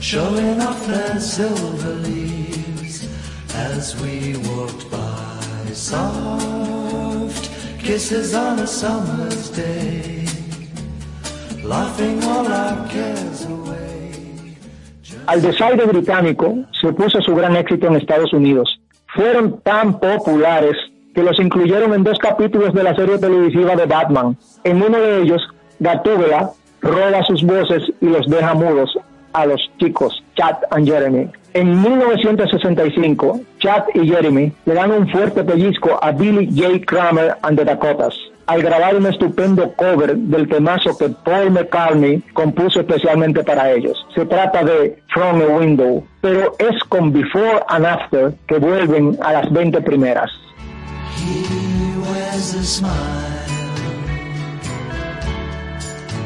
showing 0.00 0.60
off 0.60 0.86
their 0.86 1.18
silver 1.18 2.43
as 3.54 3.94
we 4.00 4.36
walked 4.48 4.90
by. 4.90 5.70
Soft 5.72 7.50
kisses 7.80 8.34
on 8.34 8.58
a 8.60 8.66
summer's 8.66 9.50
day, 9.50 10.26
laughing 11.62 12.22
all 12.24 12.46
our 12.46 12.88
cares 12.88 13.44
away. 13.46 14.56
Al 15.26 15.40
desaire 15.40 15.86
británico 15.86 16.64
se 16.80 16.88
opuso 16.88 17.20
su 17.22 17.34
gran 17.34 17.56
éxito 17.56 17.86
en 17.88 17.96
Estados 17.96 18.32
Unidos. 18.32 18.80
Fueron 19.14 19.60
tan 19.60 19.98
populares 19.98 20.76
que 21.14 21.22
los 21.22 21.38
incluyeron 21.38 21.94
en 21.94 22.04
dos 22.04 22.18
capítulos 22.18 22.74
de 22.74 22.82
la 22.82 22.94
serie 22.94 23.18
televisiva 23.18 23.76
de 23.76 23.86
Batman. 23.86 24.36
En 24.64 24.82
uno 24.82 24.98
de 24.98 25.22
ellos, 25.22 25.42
Gatúbela 25.78 26.50
roba 26.80 27.24
sus 27.24 27.42
voces 27.42 27.82
y 28.00 28.06
los 28.06 28.26
deja 28.26 28.54
mudos 28.54 28.96
a 29.32 29.46
los 29.46 29.60
chicos, 29.78 30.22
Chad 30.36 30.56
y 30.78 30.84
Jeremy. 30.84 31.30
En 31.54 31.80
1965, 31.80 33.40
Chad 33.60 33.84
y 33.94 34.08
Jeremy 34.08 34.52
le 34.66 34.74
dan 34.74 34.90
un 34.90 35.08
fuerte 35.08 35.44
pellizco 35.44 35.98
a 36.02 36.10
Billy 36.10 36.48
J. 36.52 36.84
Kramer 36.84 37.36
and 37.42 37.56
the 37.56 37.64
Dakotas 37.64 38.14
al 38.46 38.60
grabar 38.60 38.96
un 38.96 39.06
estupendo 39.06 39.72
cover 39.72 40.16
del 40.16 40.48
temazo 40.48 40.98
que 40.98 41.08
Paul 41.08 41.52
McCartney 41.52 42.22
compuso 42.32 42.80
especialmente 42.80 43.42
para 43.42 43.70
ellos. 43.70 44.04
Se 44.14 44.26
trata 44.26 44.64
de 44.64 45.02
From 45.08 45.40
a 45.40 45.46
Window, 45.58 46.06
pero 46.20 46.54
es 46.58 46.82
con 46.88 47.12
Before 47.12 47.62
and 47.68 47.86
After 47.86 48.34
que 48.46 48.58
vuelven 48.58 49.16
a 49.22 49.32
las 49.32 49.52
20 49.52 49.80
primeras. 49.82 50.30
He 51.16 51.54
a 52.34 52.62
smile. 52.62 52.90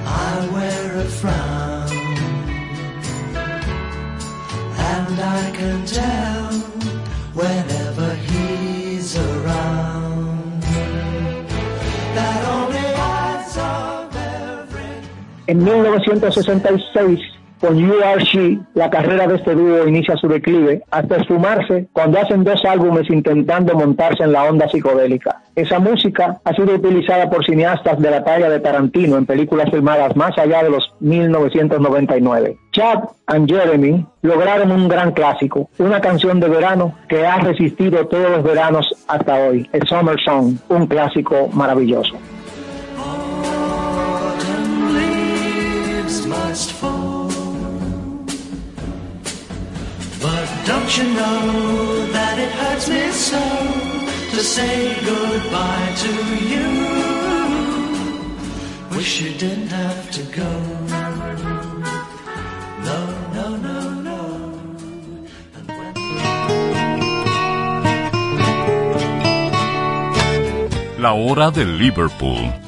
I 0.06 0.48
wear 0.52 1.00
a 1.00 1.04
frown. 1.04 1.77
And 4.78 5.20
I 5.20 5.50
can 5.52 5.84
tell 5.86 6.52
whenever 7.34 8.14
he's 8.14 9.16
around 9.16 10.62
that 12.14 12.40
only 12.48 12.88
eyes 13.12 13.56
of 13.58 14.16
every 14.16 15.02
En 15.48 15.64
1966, 15.64 17.22
con 17.60 17.76
She, 17.76 18.58
la 18.74 18.90
carrera 18.90 19.26
de 19.26 19.36
este 19.36 19.54
dúo 19.54 19.86
inicia 19.86 20.16
su 20.16 20.28
declive, 20.28 20.82
hasta 20.90 21.16
esfumarse 21.16 21.88
cuando 21.92 22.20
hacen 22.20 22.44
dos 22.44 22.64
álbumes 22.64 23.08
intentando 23.10 23.74
montarse 23.74 24.24
en 24.24 24.32
la 24.32 24.44
onda 24.44 24.68
psicodélica. 24.68 25.42
Esa 25.54 25.80
música 25.80 26.40
ha 26.44 26.54
sido 26.54 26.74
utilizada 26.74 27.28
por 27.28 27.44
cineastas 27.44 27.98
de 27.98 28.10
la 28.10 28.22
talla 28.22 28.48
de 28.48 28.60
Tarantino 28.60 29.16
en 29.16 29.26
películas 29.26 29.70
filmadas 29.70 30.14
más 30.16 30.38
allá 30.38 30.62
de 30.62 30.70
los 30.70 30.94
1999. 31.00 32.56
Chad 32.72 33.00
and 33.26 33.50
Jeremy 33.50 34.06
lograron 34.22 34.70
un 34.70 34.88
gran 34.88 35.12
clásico, 35.12 35.68
una 35.78 36.00
canción 36.00 36.38
de 36.38 36.48
verano 36.48 36.94
que 37.08 37.26
ha 37.26 37.38
resistido 37.38 38.06
todos 38.06 38.30
los 38.30 38.44
veranos 38.44 38.86
hasta 39.08 39.34
hoy, 39.34 39.68
el 39.72 39.86
Summer 39.88 40.16
Song, 40.24 40.54
un 40.68 40.86
clásico 40.86 41.48
maravilloso. 41.52 42.16
Don't 50.88 51.04
you 51.04 51.14
know 51.14 52.06
that 52.12 52.38
it 52.38 52.50
hurts 52.50 52.88
me 52.88 53.10
so 53.10 53.42
to 54.30 54.42
say 54.42 54.94
goodbye 55.04 55.94
to 56.04 56.12
you? 56.52 56.66
Wish 58.96 59.20
you 59.20 59.34
didn't 59.34 59.68
have 59.68 60.10
to 60.10 60.22
go. 60.40 60.50
No, 62.88 63.00
no, 63.36 63.56
no, 63.66 63.78
no. 64.08 64.20
La 70.98 71.12
hora 71.12 71.50
de 71.50 71.64
Liverpool. 71.66 72.67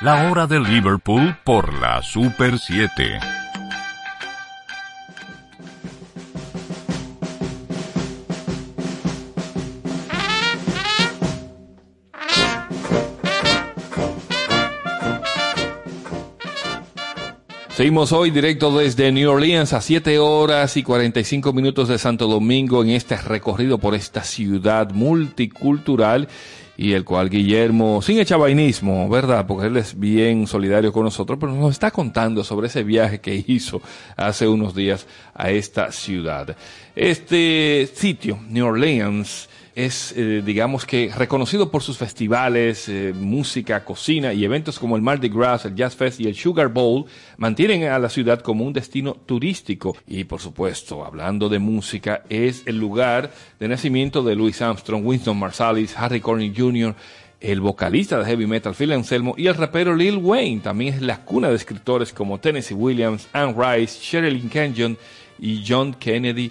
La 0.00 0.30
hora 0.30 0.46
de 0.46 0.60
Liverpool 0.60 1.36
por 1.42 1.74
la 1.80 2.00
Super 2.02 2.56
7. 2.56 3.18
Seguimos 17.70 18.12
hoy 18.12 18.30
directo 18.30 18.78
desde 18.78 19.10
New 19.10 19.28
Orleans 19.28 19.72
a 19.72 19.80
7 19.80 20.20
horas 20.20 20.76
y 20.76 20.84
45 20.84 21.52
minutos 21.52 21.88
de 21.88 21.98
Santo 21.98 22.28
Domingo 22.28 22.84
en 22.84 22.90
este 22.90 23.16
recorrido 23.16 23.78
por 23.78 23.96
esta 23.96 24.22
ciudad 24.22 24.92
multicultural 24.92 26.28
y 26.80 26.92
el 26.92 27.04
cual 27.04 27.28
Guillermo, 27.28 28.00
sin 28.02 28.20
echabainismo, 28.20 29.08
¿verdad? 29.08 29.44
Porque 29.48 29.66
él 29.66 29.76
es 29.76 29.98
bien 29.98 30.46
solidario 30.46 30.92
con 30.92 31.02
nosotros, 31.02 31.36
pero 31.40 31.52
nos 31.52 31.72
está 31.72 31.90
contando 31.90 32.44
sobre 32.44 32.68
ese 32.68 32.84
viaje 32.84 33.20
que 33.20 33.44
hizo 33.48 33.82
hace 34.16 34.46
unos 34.46 34.76
días 34.76 35.04
a 35.34 35.50
esta 35.50 35.90
ciudad. 35.90 36.56
Este 36.94 37.90
sitio, 37.92 38.38
New 38.48 38.64
Orleans, 38.64 39.48
es, 39.78 40.12
eh, 40.16 40.42
digamos 40.44 40.84
que, 40.84 41.12
reconocido 41.16 41.70
por 41.70 41.84
sus 41.84 41.96
festivales, 41.96 42.88
eh, 42.88 43.14
música, 43.14 43.84
cocina 43.84 44.32
y 44.32 44.44
eventos 44.44 44.76
como 44.76 44.96
el 44.96 45.02
Mardi 45.02 45.28
Gras, 45.28 45.64
el 45.66 45.76
Jazz 45.76 45.94
Fest 45.94 46.18
y 46.18 46.26
el 46.26 46.34
Sugar 46.34 46.66
Bowl, 46.66 47.04
mantienen 47.36 47.84
a 47.84 48.00
la 48.00 48.08
ciudad 48.08 48.40
como 48.40 48.64
un 48.64 48.72
destino 48.72 49.14
turístico. 49.14 49.96
Y, 50.04 50.24
por 50.24 50.40
supuesto, 50.40 51.04
hablando 51.04 51.48
de 51.48 51.60
música, 51.60 52.24
es 52.28 52.64
el 52.66 52.76
lugar 52.76 53.30
de 53.60 53.68
nacimiento 53.68 54.24
de 54.24 54.34
Louis 54.34 54.60
Armstrong, 54.60 55.06
Winston 55.06 55.38
Marsalis, 55.38 55.96
Harry 55.96 56.20
Connick 56.20 56.58
Jr., 56.58 56.96
el 57.40 57.60
vocalista 57.60 58.18
de 58.18 58.24
heavy 58.24 58.48
metal 58.48 58.74
Phil 58.74 58.90
Anselmo 58.90 59.36
y 59.38 59.46
el 59.46 59.54
rapero 59.54 59.94
Lil 59.94 60.16
Wayne. 60.16 60.60
También 60.60 60.94
es 60.94 61.02
la 61.02 61.24
cuna 61.24 61.50
de 61.50 61.54
escritores 61.54 62.12
como 62.12 62.40
Tennessee 62.40 62.74
Williams, 62.74 63.28
Anne 63.32 63.54
Rice, 63.56 64.00
Sherilyn 64.02 64.50
Kenyon 64.50 64.98
y 65.38 65.62
John 65.64 65.94
Kennedy 65.94 66.50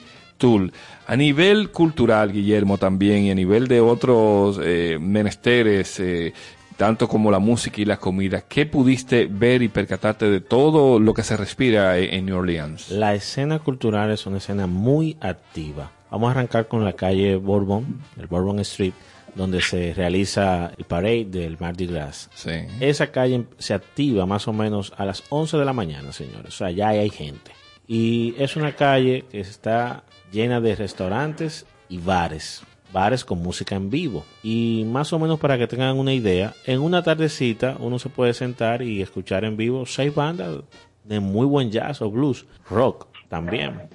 A 1.08 1.16
nivel 1.16 1.72
cultural, 1.72 2.32
Guillermo, 2.32 2.78
también, 2.78 3.24
y 3.24 3.32
a 3.32 3.36
nivel 3.36 3.68
de 3.68 3.82
otros 3.82 4.60
eh, 4.64 4.98
menesteres, 5.00 6.00
eh, 6.00 6.34
tanto 6.76 7.08
como 7.08 7.32
la 7.32 7.40
música 7.40 7.82
y 7.82 7.86
la 7.86 7.98
comida, 7.98 8.42
¿qué 8.42 8.66
pudiste 8.66 9.28
ver 9.30 9.62
y 9.62 9.68
percatarte 9.68 10.30
de 10.30 10.42
todo 10.42 11.00
lo 11.00 11.14
que 11.14 11.24
se 11.24 11.36
respira 11.36 11.98
en, 11.98 12.14
en 12.14 12.26
New 12.26 12.38
Orleans? 12.38 12.92
La 12.92 13.16
escena 13.16 13.60
cultural 13.60 14.12
es 14.12 14.26
una 14.26 14.38
escena 14.38 14.68
muy 14.68 15.18
activa. 15.22 15.92
Vamos 16.12 16.30
a 16.30 16.32
arrancar 16.32 16.68
con 16.68 16.86
la 16.86 16.94
calle 16.94 17.36
Bourbon, 17.36 18.02
el 18.18 18.28
Bourbon 18.28 18.60
Street, 18.60 18.94
donde 19.36 19.62
se 19.62 19.94
realiza 19.94 20.72
el 20.78 20.86
parade 20.86 21.26
del 21.26 21.58
Mardi 21.60 21.86
Gras. 21.86 22.30
Sí. 22.34 22.52
Esa 22.80 23.12
calle 23.12 23.46
se 23.58 23.74
activa 23.74 24.26
más 24.26 24.48
o 24.48 24.54
menos 24.54 24.94
a 24.98 25.06
las 25.06 25.24
11 25.30 25.58
de 25.58 25.66
la 25.66 25.74
mañana, 25.74 26.12
señores. 26.12 26.48
O 26.48 26.58
sea, 26.58 26.72
ya 26.72 26.90
hay 26.90 27.10
gente. 27.10 27.52
Y 27.88 28.36
es 28.38 28.56
una 28.56 28.76
calle 28.76 29.26
que 29.32 29.40
está 29.40 30.04
llena 30.32 30.62
de 30.62 30.76
restaurantes 30.76 31.66
y 31.90 31.98
bares. 32.00 32.64
Bares 32.94 33.26
con 33.26 33.42
música 33.42 33.76
en 33.76 33.90
vivo. 33.90 34.26
Y 34.44 34.86
más 34.88 35.12
o 35.14 35.20
menos 35.20 35.40
para 35.40 35.58
que 35.58 35.68
tengan 35.68 35.98
una 35.98 36.14
idea, 36.14 36.54
en 36.66 36.82
una 36.82 37.04
tardecita 37.04 37.76
uno 37.80 38.00
se 38.00 38.10
puede 38.10 38.34
sentar 38.34 38.82
y 38.82 39.02
escuchar 39.02 39.44
en 39.44 39.58
vivo 39.58 39.86
seis 39.86 40.14
bandas 40.14 40.64
de 41.04 41.20
muy 41.20 41.46
buen 41.46 41.72
jazz 41.72 42.02
o 42.02 42.10
blues. 42.10 42.46
Rock 42.70 43.08
también. 43.30 43.90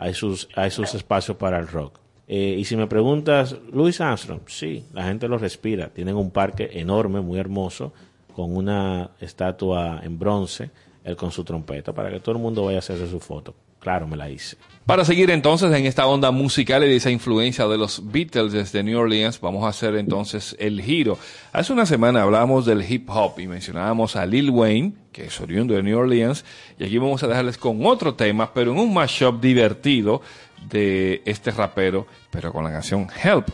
Hay 0.00 0.14
sus, 0.14 0.48
hay 0.54 0.70
sus 0.70 0.94
espacios 0.94 1.36
para 1.36 1.58
el 1.58 1.68
rock. 1.68 1.98
Eh, 2.26 2.56
y 2.58 2.64
si 2.64 2.76
me 2.76 2.86
preguntas, 2.86 3.56
Louis 3.72 4.00
Armstrong, 4.00 4.42
sí, 4.46 4.84
la 4.92 5.04
gente 5.04 5.28
lo 5.28 5.38
respira. 5.38 5.88
Tienen 5.88 6.14
un 6.16 6.30
parque 6.30 6.68
enorme, 6.74 7.20
muy 7.20 7.38
hermoso, 7.38 7.92
con 8.34 8.54
una 8.54 9.10
estatua 9.18 10.00
en 10.02 10.18
bronce, 10.18 10.70
él 11.04 11.16
con 11.16 11.30
su 11.30 11.42
trompeta, 11.42 11.92
para 11.94 12.10
que 12.10 12.20
todo 12.20 12.36
el 12.36 12.42
mundo 12.42 12.66
vaya 12.66 12.78
a 12.78 12.80
hacerse 12.80 13.08
su 13.08 13.18
foto. 13.18 13.54
Claro, 13.80 14.06
me 14.06 14.16
la 14.16 14.28
hice. 14.28 14.56
Para 14.86 15.04
seguir 15.04 15.30
entonces 15.30 15.70
en 15.72 15.84
esta 15.84 16.06
onda 16.06 16.30
musical 16.30 16.82
y 16.82 16.88
de 16.88 16.96
esa 16.96 17.10
influencia 17.10 17.66
de 17.66 17.76
los 17.76 18.10
Beatles 18.10 18.52
desde 18.52 18.82
New 18.82 18.98
Orleans, 18.98 19.38
vamos 19.40 19.64
a 19.64 19.68
hacer 19.68 19.94
entonces 19.96 20.56
el 20.58 20.80
giro. 20.80 21.18
Hace 21.52 21.72
una 21.72 21.84
semana 21.84 22.22
hablamos 22.22 22.64
del 22.64 22.90
hip 22.90 23.08
hop 23.10 23.38
y 23.38 23.46
mencionábamos 23.46 24.16
a 24.16 24.24
Lil 24.24 24.50
Wayne, 24.50 24.94
que 25.12 25.26
es 25.26 25.40
oriundo 25.40 25.74
de 25.74 25.82
New 25.82 25.98
Orleans, 25.98 26.44
y 26.78 26.84
aquí 26.84 26.96
vamos 26.96 27.22
a 27.22 27.28
dejarles 27.28 27.58
con 27.58 27.84
otro 27.84 28.14
tema, 28.14 28.52
pero 28.54 28.72
en 28.72 28.78
un 28.78 28.94
mashup 28.94 29.40
divertido 29.40 30.22
de 30.70 31.22
este 31.26 31.50
rapero, 31.50 32.06
pero 32.30 32.50
con 32.52 32.64
la 32.64 32.72
canción 32.72 33.08
Help 33.22 33.48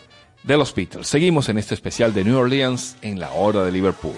de 0.44 0.56
los 0.56 0.74
Beatles. 0.74 1.08
Seguimos 1.08 1.48
en 1.48 1.58
este 1.58 1.74
especial 1.74 2.14
de 2.14 2.24
New 2.24 2.38
Orleans 2.38 2.96
en 3.02 3.18
la 3.18 3.32
hora 3.32 3.64
de 3.64 3.72
Liverpool. 3.72 4.14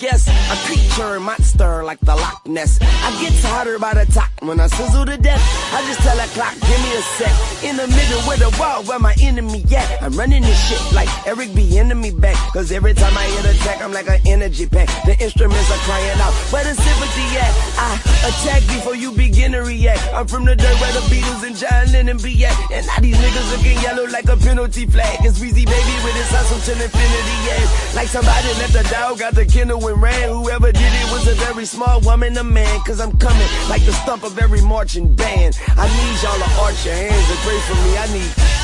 Yes. 0.00 0.28
A 0.28 0.56
creature, 0.66 1.20
monster 1.20 1.84
like 1.84 2.00
the 2.00 2.14
Loch 2.14 2.46
Ness. 2.46 2.78
I 2.80 3.10
get 3.20 3.32
hotter 3.44 3.78
by 3.78 3.94
the 3.94 4.06
top 4.12 4.30
when 4.40 4.60
I 4.60 4.66
sizzle 4.68 5.06
to 5.06 5.16
death. 5.16 5.42
I 5.74 5.84
just 5.86 6.00
tell 6.00 6.16
that 6.16 6.28
clock, 6.30 6.54
give 6.54 6.80
me 6.82 6.90
a 6.96 7.02
sec. 7.02 7.34
In 7.64 7.76
the 7.76 7.86
middle 7.88 8.22
with 8.28 8.40
the 8.40 8.50
wall 8.58 8.82
where 8.84 8.98
my 8.98 9.14
enemy 9.20 9.64
at. 9.74 10.02
I'm 10.02 10.12
running 10.12 10.42
this 10.42 10.58
shit 10.68 10.80
like 10.94 11.08
Eric 11.26 11.54
B. 11.54 11.78
enemy 11.78 12.10
back. 12.10 12.36
Cause 12.52 12.72
every 12.72 12.94
time 12.94 13.16
I 13.16 13.24
hit 13.24 13.54
a 13.54 13.58
track, 13.62 13.82
I'm 13.82 13.92
like 13.92 14.08
an 14.08 14.20
energy 14.26 14.66
pack. 14.66 14.88
The 15.04 15.18
instruments 15.20 15.70
are 15.70 15.82
crying 15.84 16.18
out, 16.20 16.32
where 16.52 16.64
the 16.64 16.74
sympathy 16.74 17.26
at? 17.36 17.52
I 17.78 17.88
attack 18.30 18.62
before 18.68 18.94
you 18.94 19.12
begin 19.12 19.52
to 19.52 19.60
react. 19.60 20.02
I'm 20.14 20.26
from 20.26 20.44
the 20.44 20.56
dirt 20.56 20.80
where 20.80 20.92
the 20.92 21.04
Beatles 21.12 21.46
and 21.46 21.56
John 21.56 21.92
Lennon 21.92 22.18
be 22.18 22.44
at. 22.44 22.56
And 22.72 22.86
now 22.86 22.98
these 23.00 23.16
niggas 23.16 23.56
looking 23.56 23.78
yellow 23.82 24.06
like 24.06 24.28
a 24.28 24.36
penalty 24.36 24.86
flag. 24.86 25.18
It's 25.24 25.38
Weezy 25.38 25.66
Baby 25.66 25.94
with 26.04 26.16
his 26.16 26.30
hustle 26.30 26.60
till 26.64 26.80
infinity, 26.80 27.36
yeah. 27.44 27.94
Like 27.94 28.08
somebody 28.08 28.48
let 28.58 28.70
the 28.70 28.84
dog 28.90 29.22
out 29.22 29.34
the 29.34 29.46
kennel 29.46 29.87
and 29.88 30.00
ran. 30.00 30.30
Whoever 30.30 30.72
did 30.72 30.92
it 30.92 31.12
was 31.12 31.26
a 31.26 31.34
very 31.34 31.64
small 31.64 32.00
woman, 32.00 32.36
a 32.38 32.44
man. 32.44 32.80
Cause 32.86 33.00
I'm 33.00 33.16
coming 33.18 33.48
like 33.68 33.84
the 33.84 33.92
stump 33.92 34.22
of 34.22 34.38
every 34.38 34.62
marching 34.62 35.12
band. 35.14 35.58
I 35.76 35.86
need 35.86 36.22
y'all 36.22 36.38
to 36.38 36.50
arch 36.62 36.84
your 36.84 36.94
hands 36.94 37.30
and 37.30 37.38
pray 37.40 37.58
for 37.66 37.74
me. 37.84 37.98
I 37.98 38.06
need 38.12 38.57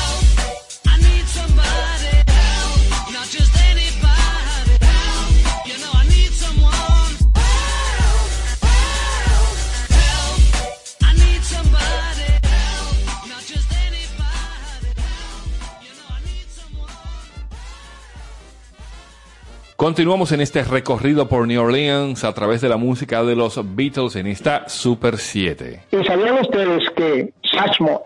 Continuamos 19.75 20.31
en 20.31 20.39
este 20.39 20.63
recorrido 20.63 21.27
por 21.27 21.45
New 21.45 21.61
Orleans 21.61 22.23
a 22.23 22.33
través 22.33 22.61
de 22.61 22.69
la 22.69 22.77
música 22.77 23.25
de 23.25 23.35
los 23.35 23.59
Beatles 23.75 24.15
en 24.15 24.25
esta 24.25 24.69
Super 24.69 25.17
7. 25.17 25.81
¿Y 25.91 26.03
sabían 26.05 26.39
ustedes 26.39 26.89
que 26.91 27.33
Satchmo, 27.43 28.05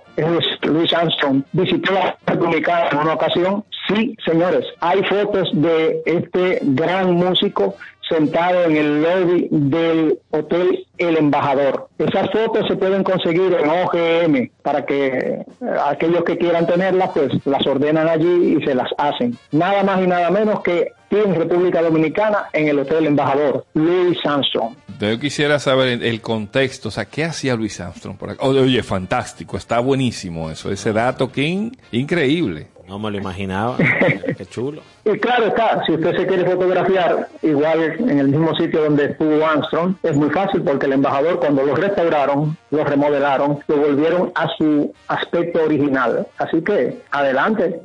Louis 0.63 0.91
Armstrong, 0.91 1.43
visitó 1.51 1.93
la 1.93 2.17
República 2.25 2.89
en 2.91 2.97
una 2.97 3.13
ocasión? 3.13 3.63
Sí, 3.87 4.15
señores, 4.25 4.65
hay 4.79 5.03
fotos 5.03 5.47
de 5.53 6.01
este 6.07 6.57
gran 6.63 7.13
músico 7.13 7.75
sentado 8.09 8.63
en 8.65 8.75
el 8.75 9.01
lobby 9.03 9.47
del 9.51 10.19
Hotel 10.31 10.85
El 10.97 11.17
Embajador. 11.17 11.87
Esas 11.97 12.29
fotos 12.31 12.67
se 12.67 12.75
pueden 12.75 13.03
conseguir 13.03 13.55
en 13.61 13.69
OGM 13.69 14.49
para 14.63 14.85
que 14.85 15.07
eh, 15.07 15.45
aquellos 15.85 16.23
que 16.23 16.37
quieran 16.37 16.65
tenerlas, 16.67 17.11
pues 17.13 17.31
las 17.45 17.65
ordenan 17.67 18.07
allí 18.09 18.57
y 18.59 18.65
se 18.65 18.73
las 18.75 18.89
hacen. 18.97 19.37
Nada 19.51 19.83
más 19.83 20.01
y 20.03 20.07
nada 20.07 20.29
menos 20.31 20.61
que 20.61 20.91
en 21.11 21.33
República 21.35 21.81
Dominicana 21.81 22.45
en 22.53 22.67
el 22.67 22.79
Hotel 22.79 23.07
Embajador, 23.07 23.65
Louis 23.73 24.17
Armstrong. 24.25 24.75
Yo 24.99 25.19
quisiera 25.19 25.57
saber 25.59 26.03
el- 26.03 26.21
contexto, 26.21 26.89
o 26.89 26.91
sea, 26.91 27.05
¿qué 27.05 27.23
hacía 27.23 27.55
Luis 27.55 27.79
Armstrong 27.79 28.15
por 28.17 28.29
acá? 28.31 28.45
Oye, 28.45 28.83
fantástico, 28.83 29.57
está 29.57 29.79
buenísimo 29.79 30.51
eso, 30.51 30.71
ese 30.71 30.93
dato, 30.93 31.31
King, 31.31 31.71
increíble. 31.91 32.67
No 32.89 32.99
me 32.99 33.09
lo 33.11 33.17
imaginaba. 33.17 33.77
Qué 34.37 34.45
chulo. 34.47 34.81
Y 35.05 35.11
claro 35.19 35.45
está, 35.45 35.81
si 35.85 35.93
usted 35.93 36.17
se 36.17 36.25
quiere 36.27 36.43
fotografiar 36.43 37.29
igual 37.43 37.81
en 37.99 38.19
el 38.19 38.27
mismo 38.29 38.53
sitio 38.55 38.81
donde 38.83 39.05
estuvo 39.05 39.45
Armstrong, 39.45 39.95
es 40.03 40.15
muy 40.15 40.29
fácil 40.31 40.61
porque 40.63 40.87
el 40.87 40.93
embajador 40.93 41.39
cuando 41.39 41.63
lo 41.63 41.75
restauraron, 41.75 42.57
lo 42.71 42.83
remodelaron, 42.83 43.59
lo 43.67 43.77
volvieron 43.77 44.31
a 44.35 44.47
su 44.57 44.91
aspecto 45.07 45.63
original. 45.63 46.27
Así 46.37 46.61
que 46.63 46.99
adelante. 47.11 47.79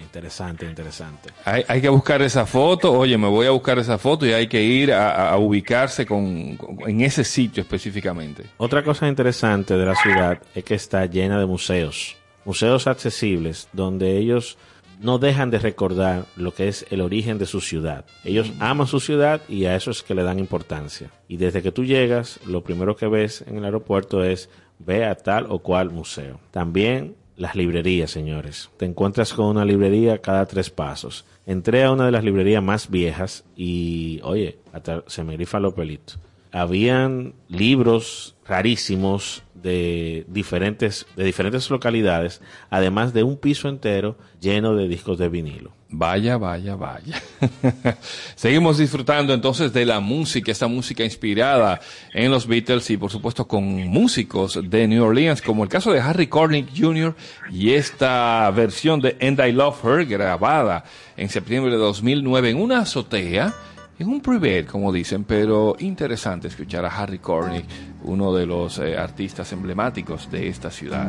Interesante, 0.00 0.64
interesante. 0.66 1.30
Hay, 1.44 1.64
hay 1.68 1.80
que 1.80 1.88
buscar 1.88 2.22
esa 2.22 2.46
foto, 2.46 2.92
oye, 2.92 3.18
me 3.18 3.28
voy 3.28 3.46
a 3.46 3.50
buscar 3.50 3.78
esa 3.78 3.98
foto 3.98 4.24
y 4.26 4.32
hay 4.32 4.46
que 4.46 4.62
ir 4.62 4.92
a, 4.92 5.10
a- 5.10 5.30
a 5.32 5.38
ubicarse 5.38 6.06
con, 6.06 6.56
con- 6.56 6.78
en 6.88 7.00
ese 7.00 7.24
sitio 7.24 7.62
específicamente. 7.62 8.44
Otra 8.58 8.82
cosa 8.84 9.08
interesante 9.08 9.76
de 9.76 9.84
la 9.86 9.94
ciudad 9.96 10.38
es 10.54 10.64
que 10.64 10.74
está 10.74 11.06
llena 11.06 11.38
de 11.38 11.46
museos, 11.46 12.16
museos 12.44 12.86
accesibles 12.86 13.68
donde 13.72 14.18
ellos 14.18 14.58
no 15.00 15.18
dejan 15.18 15.50
de 15.50 15.58
recordar 15.58 16.26
lo 16.36 16.54
que 16.54 16.68
es 16.68 16.86
el 16.90 17.00
origen 17.00 17.38
de 17.38 17.46
su 17.46 17.60
ciudad. 17.60 18.04
Ellos 18.24 18.52
aman 18.60 18.86
su 18.86 19.00
ciudad 19.00 19.40
y 19.48 19.64
a 19.64 19.74
eso 19.74 19.90
es 19.90 20.02
que 20.02 20.14
le 20.14 20.22
dan 20.22 20.38
importancia. 20.38 21.10
Y 21.26 21.38
desde 21.38 21.62
que 21.62 21.72
tú 21.72 21.84
llegas, 21.84 22.38
lo 22.46 22.62
primero 22.62 22.94
que 22.94 23.08
ves 23.08 23.44
en 23.46 23.56
el 23.56 23.64
aeropuerto 23.64 24.22
es 24.22 24.48
ve 24.78 25.04
a 25.04 25.16
tal 25.16 25.46
o 25.48 25.58
cual 25.58 25.90
museo. 25.90 26.38
También 26.52 27.16
las 27.36 27.56
librerías, 27.56 28.10
señores. 28.10 28.70
Te 28.76 28.84
encuentras 28.84 29.32
con 29.32 29.46
una 29.46 29.64
librería 29.64 30.18
cada 30.18 30.46
tres 30.46 30.70
pasos. 30.70 31.24
Entré 31.46 31.82
a 31.82 31.90
una 31.90 32.06
de 32.06 32.12
las 32.12 32.22
librerías 32.22 32.62
más 32.62 32.88
viejas 32.88 33.44
y, 33.56 34.20
oye, 34.22 34.58
hasta 34.72 35.02
se 35.08 35.24
me 35.24 35.34
grifan 35.34 35.62
los 35.62 35.74
pelitos 35.74 36.20
habían 36.52 37.32
libros 37.48 38.31
rarísimos 38.52 39.44
de 39.54 40.26
diferentes, 40.28 41.06
de 41.16 41.24
diferentes 41.24 41.70
localidades, 41.70 42.42
además 42.68 43.14
de 43.14 43.22
un 43.22 43.38
piso 43.38 43.66
entero 43.70 44.18
lleno 44.42 44.76
de 44.76 44.88
discos 44.88 45.16
de 45.16 45.30
vinilo. 45.30 45.72
Vaya, 45.88 46.36
vaya, 46.36 46.76
vaya. 46.76 47.22
Seguimos 48.34 48.76
disfrutando 48.76 49.32
entonces 49.32 49.72
de 49.72 49.86
la 49.86 50.00
música, 50.00 50.52
esta 50.52 50.66
música 50.66 51.02
inspirada 51.02 51.80
en 52.12 52.30
los 52.30 52.46
Beatles 52.46 52.90
y 52.90 52.98
por 52.98 53.10
supuesto 53.10 53.48
con 53.48 53.64
músicos 53.88 54.60
de 54.62 54.86
New 54.86 55.02
Orleans, 55.02 55.40
como 55.40 55.62
el 55.64 55.70
caso 55.70 55.90
de 55.90 56.00
Harry 56.00 56.26
Connick 56.26 56.68
Jr. 56.76 57.16
y 57.50 57.70
esta 57.72 58.50
versión 58.50 59.00
de 59.00 59.16
And 59.18 59.40
I 59.40 59.52
Love 59.52 59.82
Her 59.82 60.04
grabada 60.04 60.84
en 61.16 61.30
septiembre 61.30 61.72
de 61.72 61.78
2009 61.78 62.50
en 62.50 62.60
una 62.60 62.80
azotea, 62.80 63.54
en 64.02 64.08
un 64.08 64.20
privet, 64.20 64.66
como 64.66 64.92
dicen, 64.92 65.22
pero 65.22 65.76
interesante 65.78 66.48
escuchar 66.48 66.84
a 66.84 66.88
Harry 66.88 67.20
Connick, 67.20 67.66
uno 68.02 68.34
de 68.34 68.46
los 68.46 68.78
eh, 68.78 68.98
artistas 68.98 69.52
emblemáticos 69.52 70.28
de 70.28 70.48
esta 70.48 70.72
ciudad. 70.72 71.08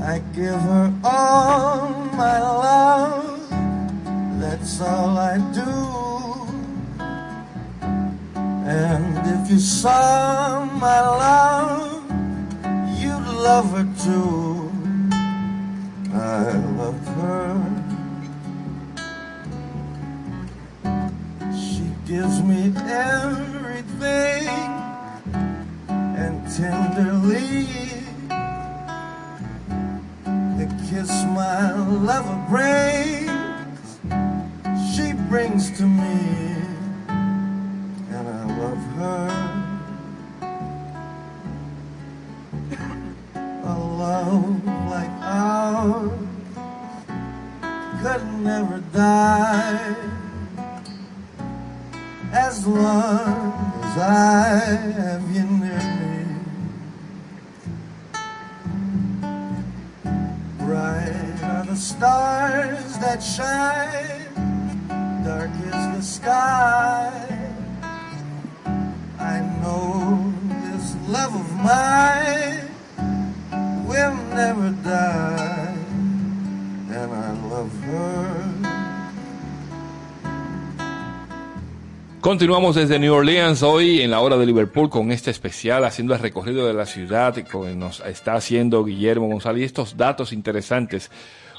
I 0.00 0.20
give 0.34 0.52
her 0.52 0.92
all 1.02 1.88
my 2.12 2.38
love, 2.38 3.24
that's 4.40 4.78
all 4.80 5.16
I 5.16 5.38
do. 5.54 5.98
And 8.66 9.26
if 9.26 9.50
you 9.50 9.58
saw 9.58 10.66
my 10.78 11.00
love, 11.00 12.02
you'd 13.00 13.26
love 13.42 13.70
her 13.72 13.86
too. 14.04 14.70
I 16.12 16.52
love 16.76 17.06
her. 17.16 17.87
Gives 22.08 22.40
me 22.40 22.72
everything 22.88 24.48
and 25.90 26.40
tenderly 26.56 27.66
the 30.56 30.66
kiss 30.88 31.10
my 31.34 31.70
lover 31.76 32.46
brings, 32.48 33.98
she 34.94 35.12
brings 35.28 35.70
to 35.76 35.82
me, 35.82 36.54
Continuamos 82.28 82.76
desde 82.76 82.98
New 82.98 83.14
Orleans 83.14 83.62
hoy 83.62 84.02
en 84.02 84.10
la 84.10 84.20
hora 84.20 84.36
de 84.36 84.44
Liverpool 84.44 84.90
con 84.90 85.10
este 85.12 85.30
especial 85.30 85.86
haciendo 85.86 86.12
el 86.12 86.20
recorrido 86.20 86.66
de 86.66 86.74
la 86.74 86.84
ciudad 86.84 87.32
que 87.32 87.74
nos 87.74 88.00
está 88.00 88.34
haciendo 88.34 88.84
Guillermo 88.84 89.28
González 89.28 89.62
y 89.62 89.64
estos 89.64 89.96
datos 89.96 90.34
interesantes. 90.34 91.10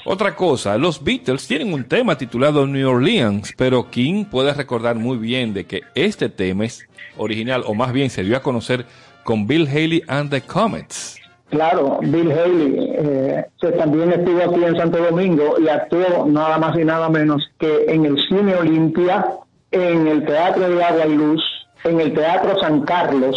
Otra 0.06 0.36
cosa, 0.36 0.78
los 0.78 1.02
Beatles 1.02 1.48
tienen 1.48 1.72
un 1.72 1.82
tema 1.82 2.16
titulado 2.16 2.68
New 2.68 2.88
Orleans, 2.88 3.52
pero 3.56 3.90
King 3.90 4.26
puede 4.26 4.54
recordar 4.54 4.94
muy 4.94 5.18
bien 5.18 5.52
de 5.52 5.64
que 5.64 5.80
este 5.96 6.28
tema 6.28 6.66
es 6.66 6.86
original 7.16 7.64
o 7.66 7.74
más 7.74 7.92
bien 7.92 8.08
se 8.08 8.22
dio 8.22 8.36
a 8.36 8.40
conocer 8.40 8.86
con 9.24 9.48
Bill 9.48 9.66
Haley 9.66 10.04
and 10.06 10.30
the 10.30 10.40
Comets. 10.40 11.18
Claro, 11.48 11.98
Bill 12.00 12.30
Haley, 12.30 12.92
eh, 12.96 13.44
que 13.60 13.72
también 13.72 14.12
estuvo 14.12 14.40
aquí 14.40 14.62
en 14.62 14.76
Santo 14.76 14.98
Domingo 14.98 15.56
y 15.58 15.66
actuó 15.66 16.26
nada 16.28 16.58
más 16.58 16.78
y 16.78 16.84
nada 16.84 17.08
menos 17.08 17.42
que 17.58 17.86
en 17.88 18.06
el 18.06 18.16
Cine 18.28 18.54
Olimpia, 18.54 19.26
en 19.70 20.06
el 20.06 20.24
Teatro 20.24 20.68
de 20.68 20.82
Agua 20.82 21.06
y 21.06 21.14
Luz, 21.14 21.42
en 21.84 22.00
el 22.00 22.12
Teatro 22.12 22.58
San 22.60 22.82
Carlos 22.82 23.36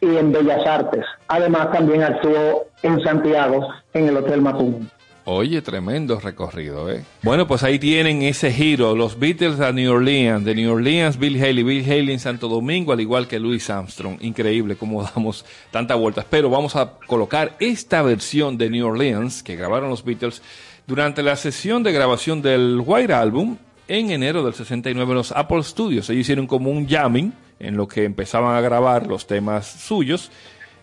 y 0.00 0.16
en 0.16 0.32
Bellas 0.32 0.66
Artes. 0.66 1.04
Además 1.28 1.72
también 1.72 2.02
actuó 2.02 2.66
en 2.82 3.02
Santiago, 3.02 3.68
en 3.92 4.08
el 4.08 4.16
Hotel 4.16 4.40
Matum. 4.40 4.86
Oye, 5.26 5.62
tremendo 5.62 6.20
recorrido, 6.20 6.90
¿eh? 6.90 7.02
Bueno, 7.22 7.46
pues 7.46 7.62
ahí 7.62 7.78
tienen 7.78 8.20
ese 8.20 8.52
giro, 8.52 8.94
los 8.94 9.18
Beatles 9.18 9.58
a 9.58 9.72
New 9.72 9.90
Orleans, 9.90 10.44
de 10.44 10.54
New 10.54 10.70
Orleans, 10.70 11.18
Bill 11.18 11.42
Haley, 11.42 11.62
Bill 11.62 11.82
Haley 11.82 12.12
en 12.12 12.20
Santo 12.20 12.46
Domingo, 12.46 12.92
al 12.92 13.00
igual 13.00 13.26
que 13.26 13.38
Louis 13.38 13.70
Armstrong. 13.70 14.18
Increíble 14.20 14.76
cómo 14.76 15.02
damos 15.14 15.46
tantas 15.70 15.98
vueltas. 15.98 16.26
Pero 16.28 16.50
vamos 16.50 16.76
a 16.76 16.98
colocar 17.06 17.56
esta 17.58 18.02
versión 18.02 18.58
de 18.58 18.68
New 18.68 18.86
Orleans 18.86 19.42
que 19.42 19.56
grabaron 19.56 19.88
los 19.88 20.04
Beatles 20.04 20.42
durante 20.86 21.22
la 21.22 21.36
sesión 21.36 21.82
de 21.82 21.92
grabación 21.92 22.42
del 22.42 22.82
White 22.84 23.14
Album 23.14 23.56
en 23.88 24.10
enero 24.10 24.42
del 24.42 24.54
69 24.54 25.10
en 25.10 25.16
los 25.16 25.32
Apple 25.32 25.62
Studios. 25.62 26.08
Ellos 26.10 26.20
hicieron 26.20 26.46
como 26.46 26.70
un 26.70 26.88
jamming 26.88 27.32
en 27.58 27.76
lo 27.76 27.86
que 27.88 28.04
empezaban 28.04 28.56
a 28.56 28.60
grabar 28.60 29.06
los 29.06 29.26
temas 29.26 29.66
suyos 29.66 30.30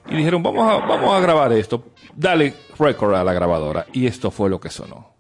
y 0.10 0.16
dijeron, 0.16 0.42
vamos 0.42 0.68
a, 0.70 0.86
vamos 0.86 1.14
a 1.14 1.20
grabar 1.20 1.54
esto, 1.54 1.84
dale 2.16 2.54
record 2.78 3.16
a 3.16 3.24
la 3.24 3.34
grabadora. 3.34 3.86
Y 3.94 4.08
esto 4.08 4.32
fue 4.32 4.50
lo 4.50 4.60
que 4.60 4.70
sonó. 4.70 5.14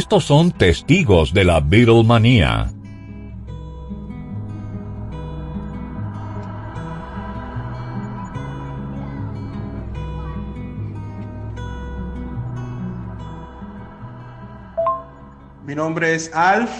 Estos 0.00 0.24
son 0.24 0.50
testigos 0.50 1.34
de 1.34 1.44
la 1.44 1.60
Beatlemanía. 1.60 2.72
Mi 15.66 15.74
nombre 15.74 16.14
es 16.14 16.34
Alf 16.34 16.70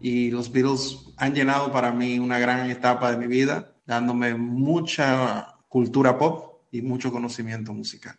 y 0.00 0.30
los 0.30 0.52
Beatles 0.52 1.12
han 1.16 1.34
llenado 1.34 1.72
para 1.72 1.90
mí 1.90 2.20
una 2.20 2.38
gran 2.38 2.70
etapa 2.70 3.10
de 3.10 3.16
mi 3.16 3.26
vida, 3.26 3.72
dándome 3.84 4.36
mucha 4.36 5.56
cultura 5.66 6.16
pop 6.16 6.62
y 6.70 6.82
mucho 6.82 7.10
conocimiento 7.10 7.74
musical. 7.74 8.14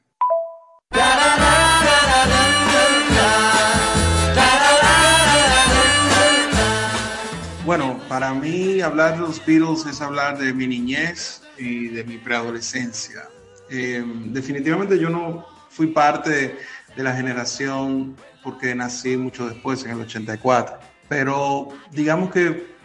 Bueno, 7.71 7.97
para 8.09 8.33
mí 8.33 8.81
hablar 8.81 9.13
de 9.13 9.19
los 9.19 9.45
Beatles 9.45 9.85
es 9.85 10.01
hablar 10.01 10.37
de 10.37 10.53
mi 10.53 10.67
niñez 10.67 11.41
y 11.57 11.87
de 11.87 12.03
mi 12.03 12.17
preadolescencia. 12.17 13.29
Eh, 13.69 14.03
definitivamente 14.25 14.99
yo 14.99 15.09
no 15.09 15.45
fui 15.69 15.87
parte 15.87 16.57
de 16.97 17.01
la 17.01 17.15
generación 17.15 18.17
porque 18.43 18.75
nací 18.75 19.15
mucho 19.15 19.47
después, 19.47 19.85
en 19.85 19.91
el 19.91 20.01
84. 20.01 20.79
Pero 21.07 21.69
digamos 21.91 22.29
que 22.31 22.75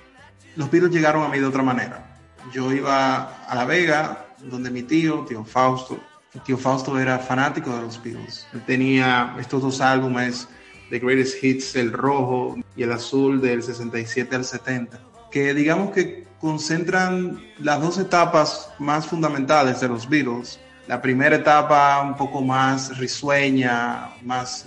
los 0.54 0.70
Beatles 0.70 0.94
llegaron 0.94 1.24
a 1.24 1.28
mí 1.30 1.40
de 1.40 1.46
otra 1.46 1.64
manera. 1.64 2.16
Yo 2.52 2.72
iba 2.72 3.44
a 3.44 3.54
La 3.56 3.64
Vega, 3.64 4.24
donde 4.38 4.70
mi 4.70 4.84
tío, 4.84 5.24
tío 5.28 5.44
Fausto, 5.44 5.98
tío 6.44 6.56
Fausto 6.56 6.96
era 6.96 7.18
fanático 7.18 7.74
de 7.74 7.82
los 7.82 8.00
Beatles. 8.00 8.46
Él 8.52 8.62
tenía 8.64 9.34
estos 9.40 9.62
dos 9.62 9.80
álbumes, 9.80 10.48
The 10.90 10.98
Greatest 10.98 11.42
Hits, 11.42 11.76
el 11.76 11.92
rojo 11.92 12.56
y 12.76 12.82
el 12.82 12.92
azul 12.92 13.40
del 13.40 13.62
67 13.62 14.36
al 14.36 14.44
70, 14.44 15.00
que 15.30 15.54
digamos 15.54 15.92
que 15.92 16.26
concentran 16.40 17.42
las 17.58 17.80
dos 17.80 17.98
etapas 17.98 18.70
más 18.78 19.06
fundamentales 19.06 19.80
de 19.80 19.88
los 19.88 20.08
Beatles. 20.08 20.60
La 20.86 21.02
primera 21.02 21.36
etapa 21.36 22.00
un 22.02 22.16
poco 22.16 22.42
más 22.42 22.96
risueña, 22.98 24.10
más 24.22 24.66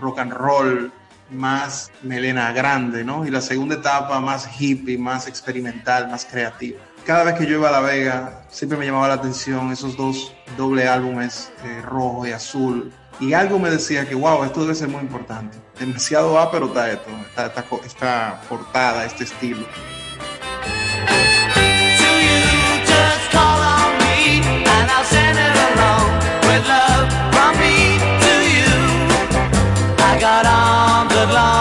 rock 0.00 0.18
and 0.18 0.32
roll, 0.32 0.92
más 1.30 1.90
melena 2.02 2.52
grande, 2.52 3.04
¿no? 3.04 3.24
Y 3.24 3.30
la 3.30 3.40
segunda 3.40 3.76
etapa 3.76 4.18
más 4.20 4.48
hippie, 4.58 4.98
más 4.98 5.28
experimental, 5.28 6.08
más 6.08 6.24
creativa. 6.24 6.80
Cada 7.06 7.24
vez 7.24 7.34
que 7.34 7.46
yo 7.46 7.58
iba 7.58 7.68
a 7.68 7.72
La 7.72 7.80
Vega, 7.80 8.42
siempre 8.50 8.76
me 8.76 8.86
llamaba 8.86 9.08
la 9.08 9.14
atención 9.14 9.70
esos 9.72 9.96
dos 9.96 10.34
doble 10.56 10.86
álbumes, 10.88 11.52
eh, 11.64 11.82
rojo 11.82 12.26
y 12.26 12.32
azul. 12.32 12.92
Y 13.20 13.34
algo 13.34 13.58
me 13.58 13.70
decía 13.70 14.08
que, 14.08 14.14
wow, 14.14 14.44
esto 14.44 14.62
debe 14.62 14.74
ser 14.74 14.88
muy 14.88 15.02
importante. 15.02 15.58
Demasiado 15.78 16.38
A, 16.38 16.50
pero 16.50 16.66
está 16.66 16.90
esto, 16.90 17.10
esta, 17.28 17.46
esta, 17.46 17.64
esta 17.84 18.40
portada, 18.48 19.04
este 19.04 19.24
estilo. 19.24 19.66
Got 30.20 31.59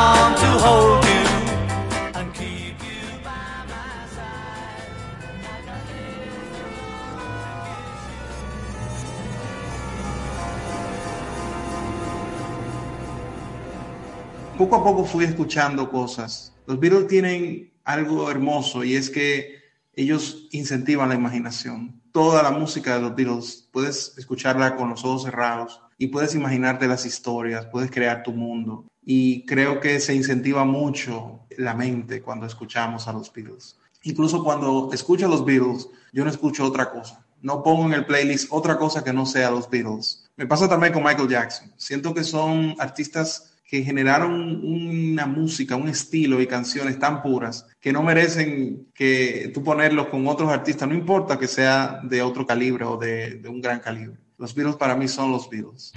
poco 14.59 14.75
a 14.75 14.83
poco 14.83 15.05
fui 15.05 15.23
escuchando 15.23 15.89
cosas. 15.89 16.53
Los 16.67 16.81
Beatles 16.81 17.07
tienen 17.07 17.71
algo 17.85 18.29
hermoso 18.29 18.83
y 18.83 18.93
es 18.93 19.09
que 19.09 19.55
ellos 19.93 20.49
incentivan 20.51 21.07
la 21.07 21.15
imaginación. 21.15 22.01
Toda 22.11 22.43
la 22.43 22.51
música 22.51 22.95
de 22.95 23.01
los 23.01 23.15
Beatles 23.15 23.69
puedes 23.71 24.17
escucharla 24.17 24.75
con 24.75 24.89
los 24.89 25.05
ojos 25.05 25.23
cerrados 25.23 25.81
y 25.97 26.07
puedes 26.07 26.35
imaginarte 26.35 26.89
las 26.89 27.05
historias, 27.05 27.67
puedes 27.67 27.89
crear 27.89 28.21
tu 28.21 28.33
mundo. 28.33 28.83
Y 29.01 29.45
creo 29.45 29.79
que 29.79 30.01
se 30.01 30.13
incentiva 30.13 30.65
mucho 30.65 31.45
la 31.57 31.73
mente 31.73 32.21
cuando 32.21 32.45
escuchamos 32.45 33.07
a 33.07 33.13
los 33.13 33.31
Beatles. 33.31 33.77
Incluso 34.03 34.43
cuando 34.43 34.89
escucho 34.91 35.27
a 35.27 35.29
los 35.29 35.45
Beatles, 35.45 35.87
yo 36.11 36.25
no 36.25 36.29
escucho 36.29 36.65
otra 36.65 36.91
cosa. 36.91 37.25
No 37.41 37.63
pongo 37.63 37.85
en 37.85 37.93
el 37.93 38.05
playlist 38.05 38.49
otra 38.51 38.77
cosa 38.77 39.05
que 39.05 39.13
no 39.13 39.25
sea 39.25 39.51
los 39.51 39.69
Beatles. 39.69 40.29
Me 40.35 40.47
pasa 40.47 40.67
también 40.67 40.91
con 40.91 41.01
Michael 41.01 41.29
Jackson. 41.29 41.71
Siento 41.77 42.13
que 42.13 42.25
son 42.25 42.75
artistas 42.77 43.48
que 43.69 43.83
generaron 43.83 44.65
una 44.65 45.27
música, 45.27 45.75
un 45.75 45.89
estilo 45.89 46.41
y 46.41 46.47
canciones 46.47 46.97
tan 46.97 47.21
puras 47.21 47.67
que 47.79 47.93
no 47.93 48.01
merecen 48.01 48.87
que 48.95 49.51
tú 49.53 49.63
ponerlos 49.63 50.07
con 50.07 50.27
otros 50.27 50.49
artistas, 50.49 50.89
no 50.89 50.95
importa 50.95 51.37
que 51.37 51.47
sea 51.47 51.99
de 52.01 52.23
otro 52.23 52.47
calibre 52.47 52.85
o 52.85 52.97
de, 52.97 53.39
un 53.47 53.61
gran 53.61 53.79
calibre. 53.79 54.17
Los 54.39 54.55
Beatles 54.55 54.75
para 54.75 54.95
mí 54.95 55.07
son 55.07 55.31
los 55.31 55.47
Beatles. 55.49 55.93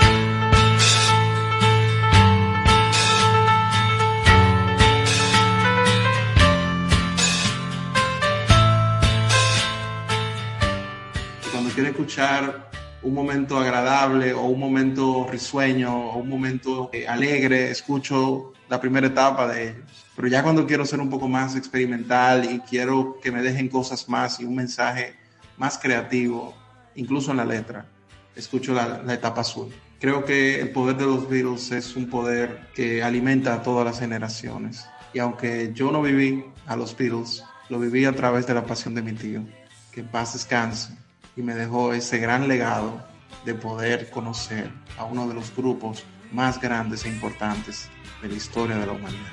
Quiero 11.75 11.89
escuchar 11.89 12.72
un 13.03 13.15
momento 13.15 13.59
agradable 13.59 14.33
o 14.33 14.47
un 14.47 14.61
momento 14.61 15.27
risueño 15.31 16.11
o 16.11 16.19
un 16.19 16.29
momento 16.29 16.91
eh, 16.93 17.07
alegre, 17.07 17.71
escucho 17.71 18.53
la 18.69 18.81
primera 18.81 19.09
etapa 19.09 19.49
de 19.49 19.71
ellos. 19.71 20.07
Pero 20.15 20.29
ya 20.29 20.43
cuando 20.43 20.67
quiero 20.67 20.85
ser 20.87 21.01
un 21.01 21.11
poco 21.11 21.29
más 21.29 21.57
experimental 21.57 22.45
y 22.51 22.61
quiero 22.61 23.19
que 23.23 23.33
me 23.33 23.43
dejen 23.43 23.69
cosas 23.69 24.09
más 24.09 24.41
y 24.41 24.45
un 24.45 24.55
mensaje 24.55 25.15
más 25.57 25.79
creativo, 25.79 26.55
incluso 26.95 27.31
en 27.33 27.39
la 27.39 27.45
letra, 27.45 27.87
escucho 28.37 28.73
la, 28.73 29.03
etapa 29.13 29.41
azul. 29.41 29.73
Creo 30.01 30.25
que 30.25 30.61
el 30.61 30.71
poder 30.71 30.97
de 30.97 31.07
los 31.07 31.29
Beatles 31.29 31.71
es 31.73 31.97
un 31.97 32.09
poder 32.09 32.69
que 32.75 33.03
alimenta 33.03 33.55
a 33.55 33.63
todas 33.63 33.85
las 33.85 34.01
generaciones. 34.01 34.87
Y 35.15 35.19
aunque 35.19 35.73
yo 35.75 35.93
no 35.93 36.03
viví 36.03 36.45
a 36.67 36.77
los 36.77 36.97
Beatles, 36.97 37.45
lo 37.69 37.79
viví 37.79 38.05
a 38.05 38.13
través 38.15 38.47
de 38.47 38.55
la 38.55 38.65
pasión 38.65 38.95
de 38.95 39.03
mi 39.03 39.13
tío. 39.13 39.45
Que 39.93 40.01
en 40.01 40.09
paz 40.09 40.33
descanse 40.33 41.02
y 41.37 41.43
me 41.43 41.55
dejó 41.55 41.93
ese 41.93 42.19
gran 42.19 42.49
legado 42.49 43.01
de 43.45 43.55
poder 43.55 44.11
conocer 44.11 44.71
a 44.99 45.05
uno 45.05 45.27
de 45.29 45.35
los 45.35 45.55
grupos 45.55 46.05
más 46.33 46.61
grandes 46.61 47.05
e 47.05 47.09
importantes 47.09 47.91
de 48.21 48.29
la 48.29 48.35
historia 48.35 48.77
de 48.77 48.87
la 48.87 48.93
humanidad. 48.93 49.33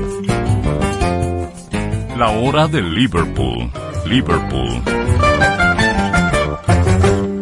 La 2.21 2.29
hora 2.29 2.67
de 2.67 2.83
Liverpool. 2.83 3.71
Liverpool. 4.05 4.83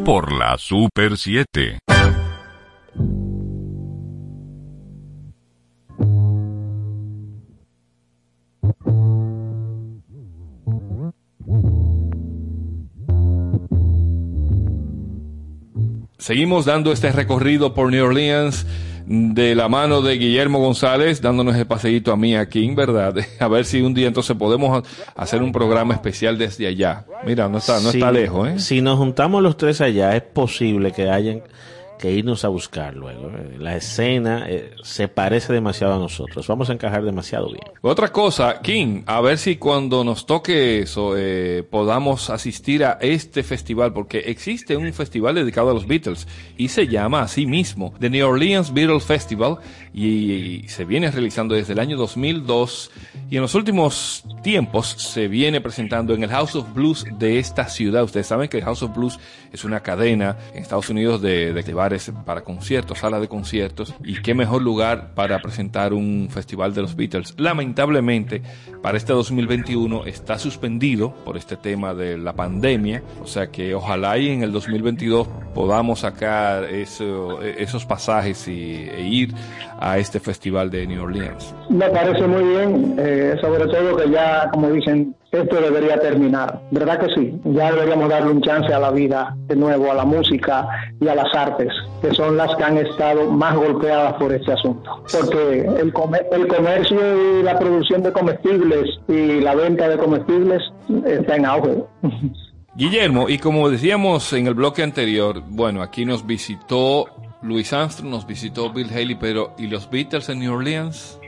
Por 0.06 0.32
la 0.32 0.58
Super 0.58 1.18
7. 1.18 1.80
Seguimos 16.18 16.64
dando 16.64 16.94
este 16.94 17.12
recorrido 17.12 17.74
por 17.74 17.92
New 17.92 18.06
Orleans 18.06 18.66
de 19.12 19.56
la 19.56 19.68
mano 19.68 20.04
de 20.04 20.18
Guillermo 20.20 20.60
González, 20.60 21.20
dándonos 21.20 21.56
el 21.56 21.66
paseíto 21.66 22.12
a 22.12 22.16
mí 22.16 22.36
aquí, 22.36 22.64
en 22.64 22.76
verdad. 22.76 23.16
A 23.40 23.48
ver 23.48 23.66
si 23.66 23.82
un 23.82 23.96
día 23.96 24.08
entonces 24.08 24.38
podemos 24.38 24.84
hacer 25.16 25.42
un 25.42 25.52
programa 25.52 25.96
especial 25.96 26.38
desde 26.38 26.68
allá. 26.68 27.06
Mira, 27.26 27.50
no 27.50 27.58
está, 27.58 27.80
no 27.82 27.90
Si- 27.92 27.98
está 27.98 28.12
lejos, 28.12 28.48
¿eh? 28.50 28.60
Si 28.60 28.82
nos 28.82 29.00
juntamos 29.00 29.42
los 29.42 29.58
tres 29.58 29.82
allá, 29.82 30.16
es 30.16 30.22
posible 30.22 30.92
que 30.92 31.10
hayan 31.10 31.42
que 32.00 32.12
irnos 32.12 32.46
a 32.46 32.48
buscar 32.48 32.96
luego. 32.96 33.32
La 33.58 33.76
escena 33.76 34.46
eh, 34.50 34.72
se 34.84 35.08
parece 35.08 35.54
demasiado 35.54 35.94
a 35.94 36.00
nosotros. 36.00 36.48
Vamos 36.48 36.70
a 36.70 36.74
encajar 36.74 37.04
demasiado 37.04 37.48
bien. 37.48 37.66
Otra 37.82 38.12
cosa, 38.12 38.62
King, 38.62 39.04
a 39.06 39.22
ver 39.22 39.38
si 39.38 39.58
cuando 39.58 40.04
nos 40.04 40.26
toque 40.26 40.80
eso 40.80 41.14
eh, 41.18 41.64
podamos 41.70 42.30
asistir 42.30 42.86
a 42.86 42.98
este 43.02 43.44
festival, 43.44 43.94
porque 43.94 44.20
existe 44.20 44.76
un 44.76 44.92
festival 44.94 45.36
dedicado 45.36 45.70
a 45.70 45.74
los 45.74 45.86
Beatles 45.86 46.28
y 46.58 46.70
se 46.70 46.88
llama 46.88 47.22
así 47.22 47.46
mismo 47.46 47.94
The 48.00 48.10
New 48.10 48.28
Orleans 48.28 48.74
Beatles 48.74 49.04
Festival 49.04 49.58
y, 49.94 50.64
se 50.68 50.86
viene 50.86 51.10
realizando 51.12 51.56
desde 51.56 51.74
el 51.74 51.80
año 51.80 51.98
2002 51.98 52.92
y 53.30 53.36
en 53.36 53.42
los 53.42 53.56
últimos 53.56 54.24
tiempos 54.44 54.88
se 54.98 55.28
viene 55.28 55.62
presentando 55.62 56.14
en 56.14 56.24
el 56.24 56.30
House 56.30 56.56
of 56.56 56.74
Blues 56.74 57.06
de 57.18 57.40
esta 57.40 57.68
ciudad. 57.68 58.04
Ustedes 58.04 58.28
saben 58.28 58.50
que 58.50 58.58
el 58.58 58.64
House 58.64 58.84
of 58.84 58.96
Blues 58.96 59.20
es 59.52 59.64
una 59.64 59.80
cadena 59.82 60.38
en 60.54 60.62
Estados 60.62 60.90
Unidos 60.90 61.22
de, 61.22 61.54
de 61.54 61.74
bares 61.74 62.12
para 62.26 62.42
conciertos, 62.42 63.00
salas 63.00 63.22
de 63.22 63.28
conciertos 63.28 63.94
y 64.04 64.22
qué 64.22 64.34
mejor 64.34 64.62
lugar 64.62 65.14
para 65.16 65.42
presentar 65.42 65.94
un 65.94 66.30
festival 66.32 66.74
de 66.74 66.82
los 66.82 66.96
Beatles. 66.96 67.34
Lamentablemente, 67.38 68.42
para 68.82 68.98
este 68.98 69.14
2021 69.14 70.06
está 70.06 70.40
suspendido 70.40 71.14
por 71.26 71.38
este 71.38 71.56
tema 71.58 71.94
de 71.94 72.18
la 72.18 72.34
pandemia, 72.34 73.04
o 73.22 73.28
sea 73.28 73.48
que 73.52 73.76
ojalá 73.76 74.18
y 74.18 74.30
en 74.30 74.44
el 74.44 74.52
2022 74.52 75.28
podamos 75.54 76.00
sacar 76.00 76.64
eso- 76.66 77.42
esos 77.42 77.86
pasajes 77.86 78.48
y, 78.48 78.74
e 78.90 79.02
ir 79.02 79.34
a 79.82 79.98
este 79.98 80.20
festival 80.20 80.70
de 80.70 80.86
New 80.86 81.04
Orleans. 81.04 81.56
Me 81.70 81.90
parece 81.90 82.28
muy 82.28 82.44
bien, 82.44 82.96
eh, 83.00 83.36
sobre 83.42 83.66
todo 83.68 83.96
que 83.98 84.10
ya, 84.12 84.50
como 84.52 84.70
dicen, 84.72 85.16
esto 85.32 85.62
debería 85.62 86.00
terminar. 86.00 86.60
¿Verdad 86.72 87.00
que 87.00 87.14
sí? 87.16 87.40
Ya 87.46 87.72
deberíamos 87.72 88.10
darle 88.10 88.32
un 88.32 88.42
chance 88.42 88.74
a 88.74 88.80
la 88.80 88.92
vida, 88.92 89.36
de 89.48 89.56
nuevo, 89.56 89.92
a 89.92 89.94
la 89.94 90.04
música 90.06 90.68
y 91.00 91.08
a 91.08 91.16
las 91.16 91.34
artes, 91.36 91.70
que 92.02 92.12
son 92.16 92.36
las 92.36 92.56
que 92.56 92.64
han 92.64 92.78
estado 92.78 93.30
más 93.32 93.56
golpeadas 93.56 94.14
por 94.14 94.34
este 94.34 94.52
asunto. 94.54 95.04
Porque 95.12 95.60
el, 95.80 95.94
comer- 95.94 96.28
el 96.32 96.48
comercio 96.48 97.40
y 97.40 97.44
la 97.44 97.58
producción 97.60 98.02
de 98.04 98.12
comestibles 98.12 98.90
y 99.08 99.40
la 99.40 99.54
venta 99.56 99.88
de 99.88 99.98
comestibles 99.98 100.62
está 101.06 101.36
en 101.36 101.46
auge. 101.46 101.84
Guillermo, 102.76 103.28
y 103.30 103.40
como 103.40 103.70
decíamos 103.70 104.32
en 104.34 104.48
el 104.48 104.54
bloque 104.54 104.84
anterior, 104.84 105.42
bueno, 105.48 105.82
aquí 105.82 106.06
nos 106.06 106.26
visitó 106.26 107.06
Louis 107.42 107.72
Armstrong, 107.72 108.12
nos 108.12 108.28
visitó 108.28 108.72
Bill 108.72 108.90
Haley, 108.90 109.16
pero 109.16 109.54
¿y 109.58 109.68
los 109.68 109.90
Beatles 109.90 110.28
en 110.30 110.40
New 110.40 110.54
Orleans? 110.54 111.20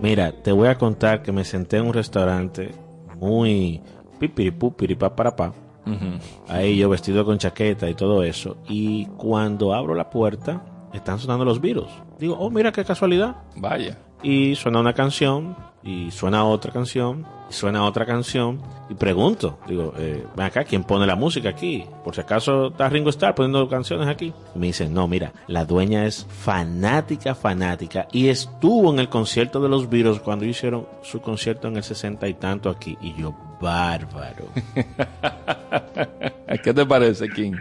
Mira, 0.00 0.32
te 0.32 0.50
voy 0.50 0.68
a 0.68 0.76
contar 0.76 1.22
que 1.22 1.32
me 1.32 1.44
senté 1.44 1.76
en 1.76 1.86
un 1.86 1.92
restaurante 1.92 2.72
muy 3.16 3.80
pipiripú, 4.18 4.74
piripapárapá. 4.74 5.52
Ujú. 5.86 6.18
Ahí 6.48 6.76
yo 6.76 6.88
vestido 6.88 7.24
con 7.24 7.38
chaqueta 7.38 7.88
y 7.88 7.94
todo 7.94 8.22
eso. 8.22 8.56
Y 8.68 9.06
cuando 9.16 9.74
abro 9.74 9.94
la 9.94 10.10
puerta, 10.10 10.62
están 10.92 11.18
sonando 11.18 11.44
los 11.44 11.60
virus. 11.60 11.88
Digo, 12.18 12.36
oh, 12.38 12.50
mira 12.50 12.72
qué 12.72 12.84
casualidad. 12.84 13.36
Vaya. 13.56 13.98
Y 14.22 14.54
suena 14.56 14.80
una 14.80 14.94
canción, 14.94 15.56
y 15.82 16.10
suena 16.10 16.44
otra 16.44 16.72
canción, 16.72 17.26
suena 17.52 17.84
otra 17.84 18.06
canción. 18.06 18.60
Y 18.88 18.94
pregunto, 18.94 19.58
digo, 19.66 19.94
eh, 19.98 20.24
ven 20.36 20.46
acá, 20.46 20.64
¿quién 20.64 20.84
pone 20.84 21.06
la 21.06 21.16
música 21.16 21.50
aquí? 21.50 21.84
Por 22.04 22.14
si 22.14 22.20
acaso 22.20 22.68
está 22.68 22.88
Ringo 22.88 23.10
Starr 23.10 23.34
poniendo 23.34 23.68
canciones 23.68 24.08
aquí. 24.08 24.32
Y 24.54 24.58
me 24.58 24.66
dicen, 24.66 24.92
no, 24.92 25.06
mira, 25.06 25.32
la 25.46 25.64
dueña 25.64 26.06
es 26.06 26.26
fanática, 26.28 27.34
fanática. 27.34 28.08
Y 28.12 28.28
estuvo 28.28 28.92
en 28.92 28.98
el 28.98 29.08
concierto 29.08 29.60
de 29.60 29.68
los 29.68 29.88
Beatles 29.88 30.20
cuando 30.20 30.44
hicieron 30.44 30.86
su 31.02 31.20
concierto 31.20 31.68
en 31.68 31.76
el 31.76 31.82
sesenta 31.82 32.28
y 32.28 32.34
tanto 32.34 32.70
aquí. 32.70 32.98
Y 33.00 33.14
yo, 33.14 33.34
bárbaro. 33.60 34.46
¿Qué 36.62 36.74
te 36.74 36.86
parece, 36.86 37.28
King? 37.28 37.54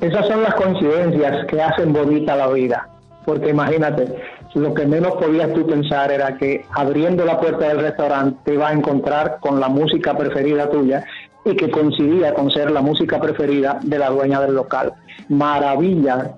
Esas 0.00 0.26
son 0.26 0.42
las 0.42 0.54
coincidencias 0.54 1.46
que 1.46 1.62
hacen 1.62 1.92
bonita 1.92 2.34
la 2.36 2.48
vida. 2.48 2.88
Porque 3.30 3.50
imagínate, 3.50 4.08
lo 4.56 4.74
que 4.74 4.84
menos 4.86 5.12
podías 5.12 5.54
tú 5.54 5.64
pensar 5.64 6.10
era 6.10 6.36
que 6.36 6.66
abriendo 6.72 7.24
la 7.24 7.38
puerta 7.38 7.68
del 7.68 7.78
restaurante 7.78 8.40
te 8.44 8.54
iba 8.54 8.68
a 8.68 8.72
encontrar 8.72 9.38
con 9.38 9.60
la 9.60 9.68
música 9.68 10.18
preferida 10.18 10.68
tuya 10.68 11.04
y 11.44 11.54
que 11.54 11.70
coincidía 11.70 12.34
con 12.34 12.50
ser 12.50 12.72
la 12.72 12.82
música 12.82 13.20
preferida 13.20 13.78
de 13.84 13.98
la 14.00 14.10
dueña 14.10 14.40
del 14.40 14.56
local. 14.56 14.94
Maravilla. 15.28 16.34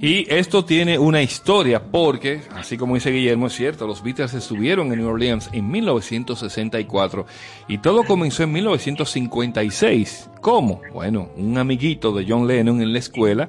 Y 0.00 0.32
esto 0.32 0.64
tiene 0.64 1.00
una 1.00 1.20
historia 1.20 1.82
porque, 1.82 2.42
así 2.54 2.76
como 2.76 2.94
dice 2.94 3.10
Guillermo, 3.10 3.48
es 3.48 3.54
cierto, 3.54 3.88
los 3.88 4.04
Beatles 4.04 4.32
estuvieron 4.34 4.92
en 4.92 5.00
New 5.00 5.08
Orleans 5.08 5.50
en 5.52 5.68
1964 5.68 7.26
y 7.66 7.78
todo 7.78 8.04
comenzó 8.04 8.44
en 8.44 8.52
1956. 8.52 10.30
¿Cómo? 10.40 10.80
Bueno, 10.94 11.30
un 11.36 11.58
amiguito 11.58 12.12
de 12.12 12.24
John 12.28 12.46
Lennon 12.46 12.80
en 12.80 12.92
la 12.92 13.00
escuela 13.00 13.48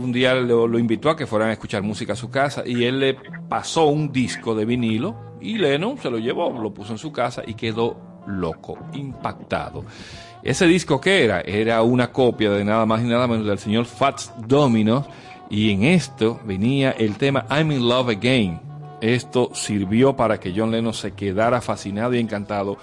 un 0.00 0.12
día 0.12 0.34
lo, 0.34 0.78
invitó 0.78 1.10
a 1.10 1.16
que 1.16 1.26
fueran 1.26 1.50
a 1.50 1.52
escuchar 1.52 1.82
música 1.82 2.14
a 2.14 2.16
su 2.16 2.30
casa 2.30 2.62
y 2.64 2.84
él 2.84 3.00
le 3.00 3.16
pasó 3.48 3.86
un 3.86 4.10
disco 4.10 4.54
de 4.54 4.64
vinilo 4.64 5.36
y 5.40 5.58
Lennon 5.58 5.98
se 5.98 6.10
lo 6.10 6.18
llevó, 6.18 6.50
lo 6.50 6.72
puso 6.72 6.92
en 6.92 6.98
su 6.98 7.12
casa 7.12 7.42
y 7.46 7.54
quedó 7.54 7.96
loco, 8.26 8.78
impactado. 8.94 9.84
Ese 10.42 10.66
disco 10.66 11.00
que 11.00 11.24
era? 11.24 11.40
Era 11.42 11.82
una 11.82 12.10
copia 12.10 12.50
de 12.50 12.64
nada 12.64 12.86
más 12.86 13.02
y 13.02 13.04
nada 13.04 13.26
menos 13.26 13.46
del 13.46 13.58
señor 13.58 13.84
Fats 13.84 14.32
Domino 14.46 15.06
y 15.50 15.70
en 15.70 15.84
esto 15.84 16.40
venía 16.44 16.92
el 16.92 17.16
tema 17.16 17.44
I'm 17.50 17.70
in 17.72 17.86
Love 17.86 18.10
Again. 18.10 18.60
Esto 19.00 19.50
sirvió 19.54 20.14
para 20.14 20.38
que 20.38 20.52
John 20.54 20.70
Lennon 20.70 20.92
se 20.92 21.12
quedara 21.12 21.60
fascinado 21.60 22.14
y 22.14 22.18
encantado, 22.18 22.76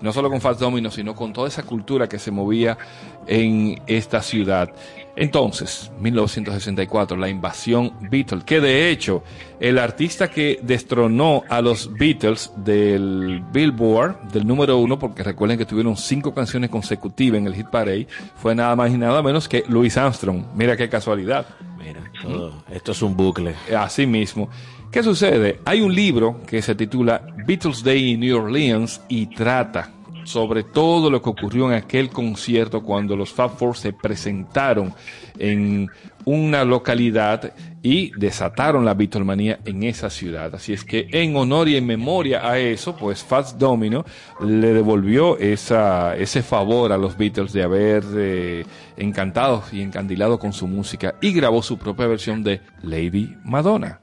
no 0.00 0.12
solo 0.12 0.30
con 0.30 0.40
Fats 0.40 0.60
Domino, 0.60 0.90
sino 0.90 1.14
con 1.14 1.32
toda 1.32 1.48
esa 1.48 1.64
cultura 1.64 2.08
que 2.08 2.18
se 2.18 2.30
movía 2.30 2.78
en 3.26 3.80
esta 3.86 4.22
ciudad. 4.22 4.72
Entonces, 5.16 5.92
1964, 6.00 7.16
la 7.16 7.28
invasión 7.28 7.92
Beatles, 8.10 8.42
que 8.44 8.60
de 8.60 8.90
hecho 8.90 9.22
el 9.60 9.78
artista 9.78 10.28
que 10.28 10.58
destronó 10.62 11.42
a 11.48 11.60
los 11.62 11.92
Beatles 11.94 12.50
del 12.56 13.42
Billboard, 13.52 14.20
del 14.32 14.46
número 14.46 14.76
uno, 14.78 14.98
porque 14.98 15.22
recuerden 15.22 15.56
que 15.56 15.66
tuvieron 15.66 15.96
cinco 15.96 16.34
canciones 16.34 16.68
consecutivas 16.70 17.38
en 17.38 17.46
el 17.46 17.54
Hit 17.54 17.68
Parade, 17.68 18.08
fue 18.36 18.54
nada 18.54 18.74
más 18.74 18.90
y 18.90 18.98
nada 18.98 19.22
menos 19.22 19.48
que 19.48 19.64
Louis 19.68 19.96
Armstrong. 19.96 20.44
Mira 20.56 20.76
qué 20.76 20.88
casualidad. 20.88 21.46
Mira, 21.78 22.00
todo- 22.20 22.64
esto 22.70 22.92
es 22.92 23.00
un 23.02 23.16
bucle. 23.16 23.54
Así 23.76 24.06
mismo. 24.06 24.48
¿Qué 24.90 25.02
sucede? 25.02 25.60
Hay 25.64 25.80
un 25.80 25.94
libro 25.94 26.40
que 26.46 26.60
se 26.62 26.74
titula 26.74 27.22
Beatles 27.46 27.82
Day 27.82 28.10
in 28.12 28.20
New 28.20 28.36
Orleans 28.36 29.00
y 29.08 29.26
trata 29.26 29.90
sobre 30.24 30.64
todo 30.64 31.10
lo 31.10 31.22
que 31.22 31.30
ocurrió 31.30 31.70
en 31.70 31.76
aquel 31.76 32.10
concierto 32.10 32.82
cuando 32.82 33.16
los 33.16 33.32
Fab 33.32 33.56
Four 33.56 33.76
se 33.76 33.92
presentaron 33.92 34.94
en 35.38 35.90
una 36.24 36.64
localidad 36.64 37.52
y 37.82 38.12
desataron 38.18 38.84
la 38.84 38.94
Beatlemanía 38.94 39.60
en 39.64 39.82
esa 39.82 40.08
ciudad. 40.08 40.54
Así 40.54 40.72
es 40.72 40.84
que 40.84 41.06
en 41.12 41.36
honor 41.36 41.68
y 41.68 41.76
en 41.76 41.86
memoria 41.86 42.48
a 42.48 42.58
eso, 42.58 42.96
pues 42.96 43.22
Fats 43.22 43.58
Domino 43.58 44.04
le 44.40 44.72
devolvió 44.72 45.38
ese 45.38 46.42
favor 46.42 46.92
a 46.92 46.98
los 46.98 47.16
Beatles 47.16 47.52
de 47.52 47.62
haber 47.62 48.04
eh, 48.16 48.64
encantado 48.96 49.62
y 49.70 49.82
encandilado 49.82 50.38
con 50.38 50.52
su 50.52 50.66
música 50.66 51.14
y 51.20 51.32
grabó 51.32 51.62
su 51.62 51.76
propia 51.78 52.06
versión 52.06 52.42
de 52.42 52.60
Lady 52.82 53.36
Madonna. 53.44 54.00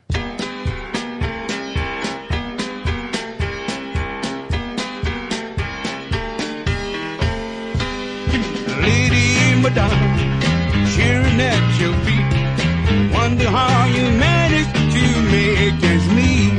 Madonna, 9.73 10.87
cheering 10.93 11.39
at 11.39 11.79
your 11.79 11.95
feet. 12.03 13.13
Wonder 13.13 13.49
how 13.49 13.85
you 13.85 14.03
managed 14.19 14.73
to 14.95 15.03
make 15.31 15.81
ends 15.81 16.07
meet. 16.11 16.51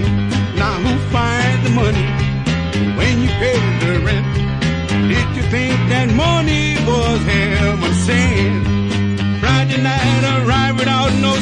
Now 0.56 0.76
who 0.84 0.94
finds 1.12 1.62
the 1.64 1.72
money 1.82 2.06
when 2.96 3.20
you 3.20 3.28
pay 3.42 3.60
the 3.84 3.92
rent? 4.06 4.26
Did 5.12 5.28
you 5.36 5.42
think 5.54 5.76
that 5.92 6.08
money 6.16 6.76
was 6.88 7.20
heaven 7.24 7.94
sent? 8.06 9.40
Friday 9.40 9.82
night 9.82 10.22
arrived 10.36 10.78
without 10.78 11.12
no 11.20 11.34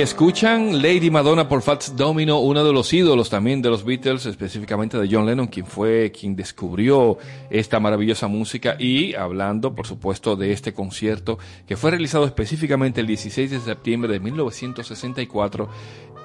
Escuchan 0.00 0.80
Lady 0.82 1.10
Madonna 1.10 1.48
por 1.48 1.60
Fats 1.62 1.94
Domino, 1.94 2.40
uno 2.40 2.64
de 2.64 2.72
los 2.72 2.92
ídolos 2.92 3.28
también 3.28 3.60
de 3.60 3.68
los 3.68 3.84
Beatles, 3.84 4.24
específicamente 4.24 4.98
de 4.98 5.08
John 5.10 5.26
Lennon, 5.26 5.46
quien 5.48 5.66
fue 5.66 6.10
quien 6.10 6.34
descubrió 6.34 7.18
esta 7.50 7.80
maravillosa 7.80 8.26
música 8.26 8.76
y 8.78 9.14
hablando, 9.14 9.74
por 9.74 9.86
supuesto, 9.86 10.36
de 10.36 10.52
este 10.52 10.72
concierto 10.72 11.38
que 11.66 11.76
fue 11.76 11.90
realizado 11.90 12.24
específicamente 12.24 13.00
el 13.00 13.06
16 13.06 13.50
de 13.50 13.60
septiembre 13.60 14.10
de 14.10 14.20
1964 14.20 15.68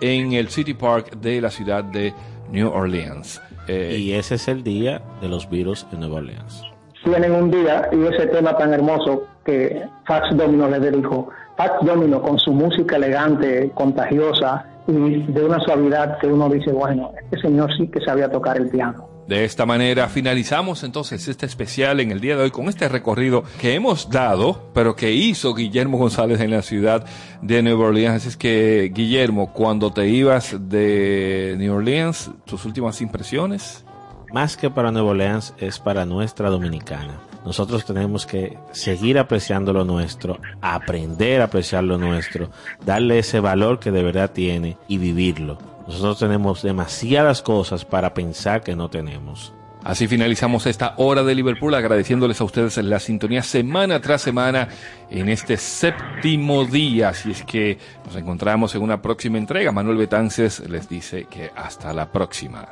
en 0.01 0.34
el 0.34 0.49
City 0.49 0.73
Park 0.73 1.17
de 1.17 1.41
la 1.41 1.51
ciudad 1.51 1.84
de 1.84 2.13
New 2.51 2.69
Orleans. 2.69 3.41
Eh, 3.67 3.97
Y 3.99 4.13
ese 4.13 4.36
es 4.36 4.47
el 4.47 4.63
día 4.63 5.01
de 5.21 5.28
los 5.28 5.49
virus 5.49 5.86
en 5.91 5.99
Nueva 5.99 6.17
Orleans. 6.17 6.63
tienen 7.03 7.34
un 7.34 7.51
día 7.51 7.89
y 7.91 8.03
ese 8.05 8.28
tema 8.28 8.57
tan 8.57 8.73
hermoso 8.73 9.28
que 9.45 9.84
Fax 10.07 10.36
Domino 10.36 10.67
le 10.69 10.80
dedicó. 10.80 11.30
Fax 11.58 11.86
Domino 11.86 12.22
con 12.22 12.38
su 12.39 12.51
música 12.51 12.97
elegante, 12.97 13.72
contagiosa 13.74 14.66
y 14.88 15.24
de 15.32 15.43
una 15.43 15.60
suavidad 15.62 16.20
que 16.20 16.28
uno 16.28 16.49
dice, 16.49 16.72
bueno, 16.72 17.12
este 17.24 17.41
señor 17.41 17.76
sí 17.78 17.88
que 17.88 18.01
sabía 18.01 18.30
tocar 18.30 18.58
el 18.58 18.70
piano. 18.70 19.08
De 19.28 19.43
esta 19.43 19.66
manera 19.66 20.08
finalizamos 20.08 20.84
entonces 20.84 21.28
este 21.28 21.47
especial 21.47 21.99
en 21.99 22.12
el 22.12 22.20
día 22.20 22.36
de 22.36 22.43
hoy 22.43 22.51
con 22.51 22.68
este 22.68 22.88
recorrido 22.88 23.43
que 23.60 23.74
hemos 23.74 24.12
dado, 24.12 24.70
pero 24.74 24.95
que 24.95 25.14
hizo 25.14 25.56
Guillermo 25.56 25.97
González 25.97 26.39
en 26.41 26.51
la 26.51 26.62
ciudad 26.62 27.06
de 27.41 27.64
Nueva 27.64 27.86
Orleans. 27.86 28.18
Así 28.18 28.30
es 28.30 28.38
que, 28.38 28.91
Guillermo, 28.93 29.51
cuando 29.51 29.91
te 29.91 30.08
ibas 30.08 30.56
de 30.70 31.56
New 31.58 31.74
Orleans, 31.74 32.30
tus 32.45 32.66
últimas 32.66 33.01
impresiones. 33.01 33.84
Más 34.32 34.58
que 34.58 34.70
para 34.70 34.91
Nueva 34.91 35.12
Orleans, 35.12 35.56
es 35.58 35.80
para 35.80 36.06
nuestra 36.06 36.51
dominicana. 36.51 37.20
Nosotros 37.45 37.85
tenemos 37.85 38.25
que 38.25 38.57
seguir 38.71 39.19
apreciando 39.19 39.71
lo 39.71 39.85
nuestro, 39.85 40.39
aprender 40.61 41.41
a 41.41 41.45
apreciar 41.45 41.83
lo 41.83 41.97
nuestro, 41.97 42.49
darle 42.83 43.19
ese 43.19 43.39
valor 43.39 43.79
que 43.79 43.91
de 43.91 44.03
verdad 44.03 44.31
tiene 44.31 44.77
y 44.87 44.97
vivirlo. 44.97 45.59
Nosotros 45.87 46.17
tenemos 46.17 46.63
demasiadas 46.63 47.43
cosas 47.43 47.85
para 47.85 48.15
pensar 48.15 48.63
que 48.63 48.75
no 48.75 48.89
tenemos. 48.89 49.53
Así 49.83 50.07
finalizamos 50.07 50.65
esta 50.65 50.95
hora 50.97 51.21
de 51.21 51.35
Liverpool 51.35 51.75
agradeciéndoles 51.75 52.41
a 52.41 52.43
ustedes 52.45 52.75
la 52.77 52.99
sintonía 52.99 53.43
semana 53.43 54.01
tras 54.01 54.23
semana 54.23 54.67
en 55.11 55.29
este 55.29 55.57
séptimo 55.57 56.65
día. 56.65 57.09
Así 57.09 57.29
es 57.29 57.43
que 57.43 57.77
nos 58.03 58.15
encontramos 58.15 58.73
en 58.73 58.81
una 58.81 58.99
próxima 58.99 59.37
entrega. 59.37 59.71
Manuel 59.71 59.97
Betances 59.97 60.67
les 60.67 60.89
dice 60.89 61.27
que 61.29 61.51
hasta 61.55 61.93
la 61.93 62.11
próxima. 62.11 62.67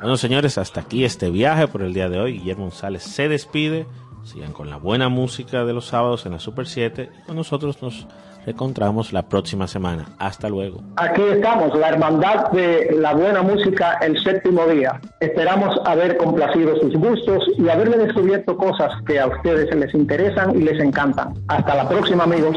Bueno, 0.00 0.18
señores, 0.18 0.58
hasta 0.58 0.82
aquí 0.82 1.04
este 1.04 1.30
viaje 1.30 1.66
por 1.66 1.80
el 1.80 1.94
día 1.94 2.10
de 2.10 2.20
hoy. 2.20 2.32
Guillermo 2.34 2.64
González 2.64 3.04
se 3.04 3.30
despide. 3.30 3.86
Sigan 4.30 4.52
con 4.52 4.70
la 4.70 4.76
buena 4.76 5.08
música 5.08 5.64
de 5.64 5.72
los 5.72 5.86
sábados 5.86 6.24
en 6.24 6.32
la 6.32 6.38
Super 6.38 6.64
7. 6.66 7.10
Y 7.18 7.26
con 7.26 7.34
nosotros 7.34 7.82
nos 7.82 8.06
encontramos 8.46 9.12
la 9.12 9.22
próxima 9.28 9.66
semana. 9.66 10.06
Hasta 10.18 10.48
luego. 10.48 10.82
Aquí 10.96 11.20
estamos, 11.32 11.76
la 11.76 11.88
hermandad 11.88 12.48
de 12.52 12.96
la 12.96 13.12
buena 13.12 13.42
música 13.42 13.98
el 14.00 14.22
séptimo 14.22 14.66
día. 14.66 15.00
Esperamos 15.18 15.76
haber 15.84 16.16
complacido 16.16 16.76
sus 16.76 16.94
gustos 16.94 17.44
y 17.58 17.68
haberle 17.68 17.98
descubierto 17.98 18.56
cosas 18.56 18.92
que 19.04 19.18
a 19.18 19.26
ustedes 19.26 19.74
les 19.74 19.92
interesan 19.94 20.56
y 20.56 20.62
les 20.62 20.80
encantan. 20.80 21.34
Hasta 21.48 21.74
la 21.74 21.88
próxima, 21.88 22.22
amigos. 22.22 22.56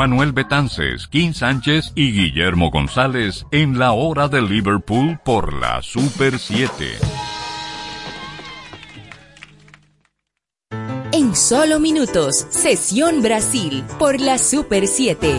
Manuel 0.00 0.32
Betances, 0.32 1.08
Kim 1.08 1.34
Sánchez 1.34 1.92
y 1.94 2.12
Guillermo 2.12 2.70
González 2.70 3.44
en 3.50 3.78
la 3.78 3.92
hora 3.92 4.28
de 4.28 4.40
Liverpool 4.40 5.20
por 5.22 5.52
la 5.52 5.82
Super 5.82 6.38
7. 6.38 6.86
En 11.12 11.36
solo 11.36 11.80
minutos, 11.80 12.46
Sesión 12.48 13.20
Brasil 13.20 13.84
por 13.98 14.18
la 14.22 14.38
Super 14.38 14.86
7. 14.86 15.38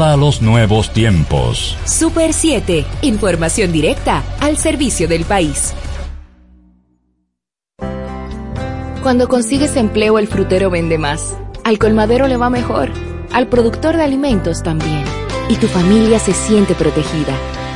a 0.00 0.16
los 0.16 0.40
nuevos 0.40 0.90
tiempos. 0.92 1.76
Super 1.84 2.32
7, 2.32 2.84
información 3.02 3.72
directa 3.72 4.22
al 4.40 4.56
servicio 4.56 5.06
del 5.06 5.24
país. 5.24 5.74
Cuando 9.02 9.28
consigues 9.28 9.76
empleo 9.76 10.18
el 10.18 10.28
frutero 10.28 10.70
vende 10.70 10.96
más, 10.96 11.36
al 11.64 11.78
colmadero 11.78 12.26
le 12.26 12.36
va 12.36 12.48
mejor, 12.48 12.90
al 13.32 13.48
productor 13.48 13.96
de 13.96 14.04
alimentos 14.04 14.62
también, 14.62 15.04
y 15.48 15.56
tu 15.56 15.66
familia 15.66 16.18
se 16.18 16.32
siente 16.32 16.74
protegida. 16.74 17.34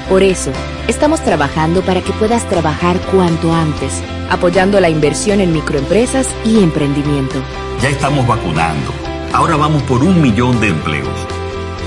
Por 0.09 0.23
eso, 0.23 0.53
estamos 0.89 1.21
trabajando 1.21 1.83
para 1.83 2.01
que 2.01 2.13
puedas 2.13 2.49
trabajar 2.49 2.97
cuanto 3.13 3.53
antes, 3.53 3.93
apoyando 4.31 4.81
la 4.81 4.89
inversión 4.89 5.41
en 5.41 5.53
microempresas 5.53 6.29
y 6.45 6.63
emprendimiento. 6.63 7.43
Ya 7.83 7.91
estamos 7.91 8.27
vacunando. 8.27 8.93
Ahora 9.33 9.57
vamos 9.57 9.83
por 9.83 10.03
un 10.03 10.23
millón 10.23 10.61
de 10.61 10.69
empleos. 10.69 11.36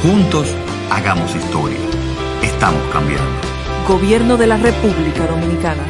Juntos, 0.02 0.48
hagamos 0.90 1.36
historia. 1.36 1.78
Estamos 2.42 2.82
cambiando. 2.94 3.30
Gobierno 3.86 4.38
de 4.38 4.48
la 4.48 4.56
República 4.56 5.28
Dominicana. 5.28 5.86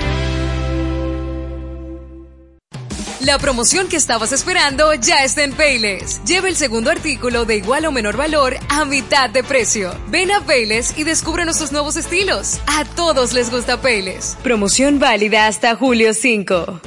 La 3.21 3.37
promoción 3.37 3.87
que 3.87 3.97
estabas 3.97 4.31
esperando 4.31 4.95
ya 4.95 5.23
está 5.23 5.43
en 5.43 5.53
Payless. 5.53 6.23
Lleva 6.25 6.47
el 6.47 6.55
segundo 6.55 6.89
artículo 6.89 7.45
de 7.45 7.57
igual 7.57 7.85
o 7.85 7.91
menor 7.91 8.17
valor 8.17 8.55
a 8.69 8.83
mitad 8.83 9.29
de 9.29 9.43
precio. 9.43 9.91
Ven 10.07 10.31
a 10.31 10.41
Payless 10.41 10.97
y 10.97 11.03
descubre 11.03 11.45
nuestros 11.45 11.71
nuevos 11.71 11.95
estilos. 11.95 12.59
A 12.65 12.85
todos 12.85 13.33
les 13.33 13.51
gusta 13.51 13.79
Payless. 13.79 14.37
Promoción 14.41 14.97
válida 14.97 15.45
hasta 15.45 15.75
julio 15.75 16.15
5. 16.15 16.81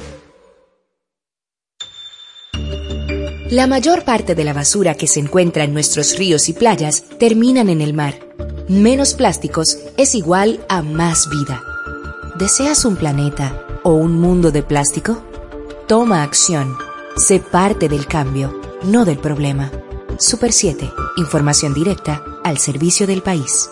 La 3.53 3.67
mayor 3.67 4.03
parte 4.03 4.33
de 4.33 4.43
la 4.43 4.51
basura 4.51 4.95
que 4.95 5.05
se 5.05 5.19
encuentra 5.19 5.63
en 5.63 5.73
nuestros 5.73 6.17
ríos 6.17 6.49
y 6.49 6.53
playas 6.53 7.03
terminan 7.19 7.69
en 7.69 7.81
el 7.81 7.93
mar. 7.93 8.15
Menos 8.67 9.13
plásticos 9.13 9.77
es 9.95 10.15
igual 10.15 10.65
a 10.69 10.81
más 10.81 11.29
vida. 11.29 11.61
¿Deseas 12.39 12.83
un 12.83 12.95
planeta 12.95 13.63
o 13.83 13.93
un 13.93 14.19
mundo 14.19 14.49
de 14.49 14.63
plástico? 14.63 15.23
Toma 15.87 16.23
acción. 16.23 16.75
Sé 17.15 17.41
parte 17.41 17.89
del 17.89 18.07
cambio, 18.07 18.59
no 18.85 19.05
del 19.05 19.19
problema. 19.19 19.71
Super 20.17 20.51
7. 20.51 20.91
Información 21.17 21.75
directa 21.75 22.25
al 22.43 22.57
servicio 22.57 23.05
del 23.05 23.21
país. 23.21 23.69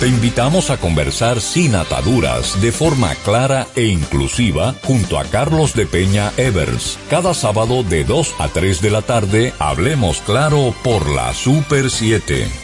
Te 0.00 0.08
invitamos 0.08 0.70
a 0.70 0.76
conversar 0.76 1.40
sin 1.40 1.76
ataduras, 1.76 2.60
de 2.60 2.72
forma 2.72 3.14
clara 3.24 3.68
e 3.76 3.86
inclusiva, 3.86 4.74
junto 4.82 5.18
a 5.18 5.24
Carlos 5.24 5.74
de 5.74 5.86
Peña 5.86 6.32
Evers. 6.36 6.98
Cada 7.08 7.32
sábado 7.32 7.84
de 7.84 8.04
2 8.04 8.34
a 8.38 8.48
3 8.48 8.82
de 8.82 8.90
la 8.90 9.02
tarde, 9.02 9.54
hablemos 9.58 10.20
claro 10.20 10.74
por 10.82 11.08
la 11.08 11.32
Super 11.32 11.90
7. 11.90 12.63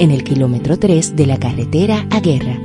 en 0.00 0.10
el 0.10 0.24
kilómetro 0.24 0.76
3 0.78 1.14
de 1.14 1.26
la 1.26 1.38
carretera 1.38 2.06
a 2.10 2.18
Guerra. 2.20 2.58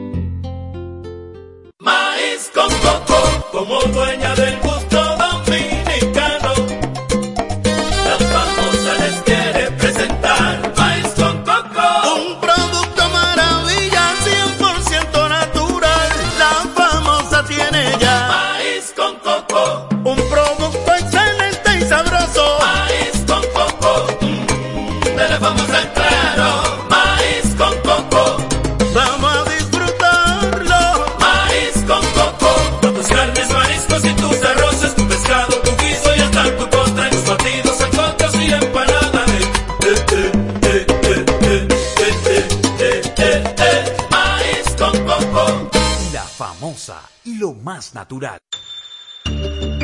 Maíz 1.80 2.50
con 2.54 2.70
coco, 2.70 3.18
como 3.50 3.80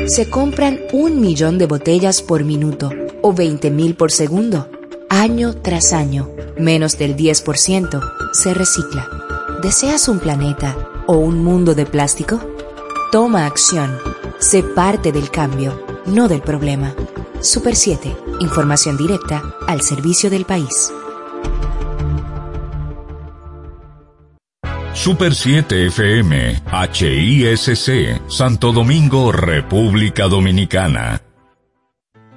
Se 0.07 0.29
compran 0.29 0.79
un 0.93 1.19
millón 1.19 1.57
de 1.57 1.65
botellas 1.65 2.21
por 2.21 2.43
minuto 2.43 2.91
o 3.21 3.33
20 3.33 3.71
mil 3.71 3.95
por 3.95 4.11
segundo. 4.11 4.69
Año 5.09 5.55
tras 5.61 5.93
año, 5.93 6.29
menos 6.57 6.97
del 6.97 7.15
10% 7.15 8.01
se 8.33 8.53
recicla. 8.53 9.07
¿Deseas 9.61 10.07
un 10.07 10.19
planeta 10.19 10.75
o 11.07 11.17
un 11.17 11.43
mundo 11.43 11.75
de 11.75 11.85
plástico? 11.85 12.39
Toma 13.11 13.45
acción. 13.45 13.97
Sé 14.39 14.63
parte 14.63 15.11
del 15.11 15.29
cambio, 15.29 15.83
no 16.05 16.27
del 16.27 16.41
problema. 16.41 16.93
Super 17.41 17.75
7. 17.75 18.15
Información 18.41 18.97
directa 18.97 19.43
al 19.67 19.81
servicio 19.81 20.29
del 20.29 20.45
país. 20.45 20.91
Super 25.05 25.35
7 25.35 25.85
FM, 25.85 26.63
HISC, 26.91 28.27
Santo 28.27 28.71
Domingo, 28.71 29.31
República 29.31 30.23
Dominicana. 30.23 31.21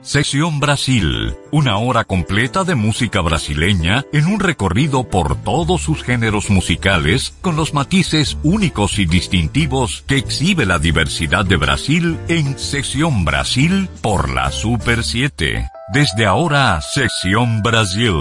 Sección 0.03 0.61
Brasil, 0.61 1.35
una 1.51 1.79
hora 1.79 2.05
completa 2.05 2.65
de 2.65 2.75
música 2.75 3.23
brasileña 3.23 4.05
en 4.13 4.27
un 4.27 4.39
recorrido 4.39 5.05
por 5.05 5.43
todos 5.45 5.81
sus 5.81 6.03
géneros 6.03 6.51
musicales 6.51 7.33
con 7.41 7.57
los 7.57 7.73
matices 7.73 8.37
únicos 8.43 8.99
y 8.99 9.07
distintivos 9.07 10.05
que 10.07 10.19
exhibe 10.19 10.67
la 10.67 10.79
diversidad 10.79 11.47
de 11.47 11.57
Brasil 11.57 12.19
en 12.29 12.59
Sección 12.59 13.25
Brasil 13.25 13.89
por 14.03 14.29
la 14.29 14.53
Super 14.53 15.05
7. 15.05 15.67
Desde 15.95 16.27
ahora, 16.27 16.83
Sección 16.83 17.63
Brasil. 17.63 18.13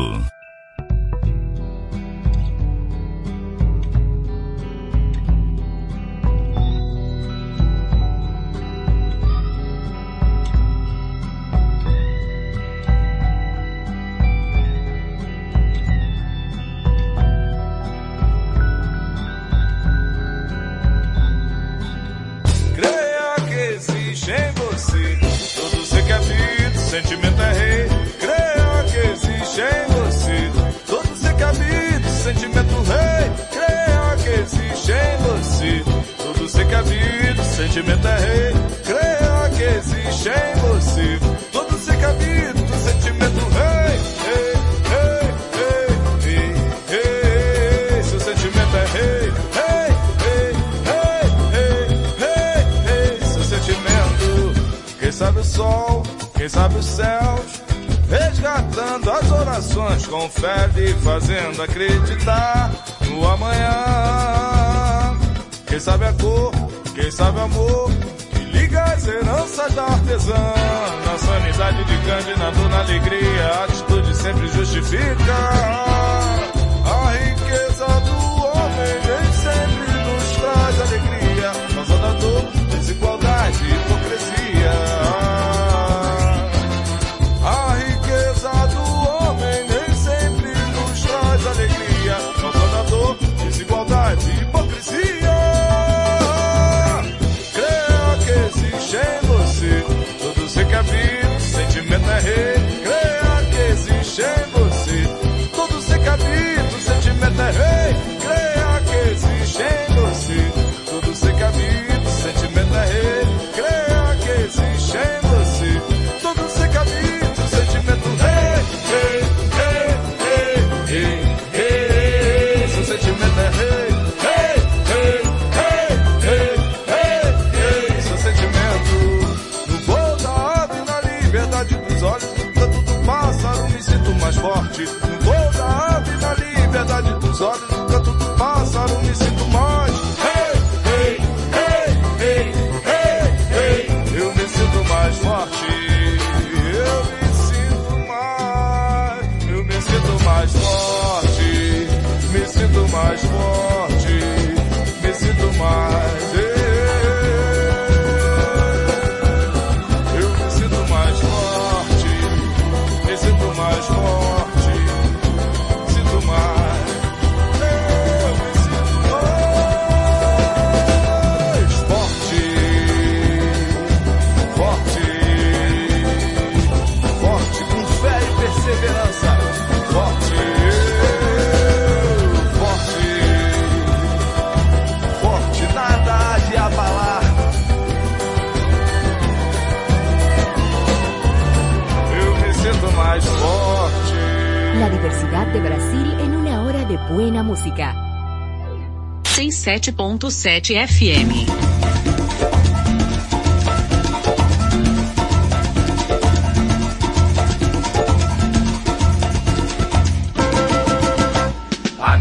97.7 199.67 200.87
FM. 200.87 201.45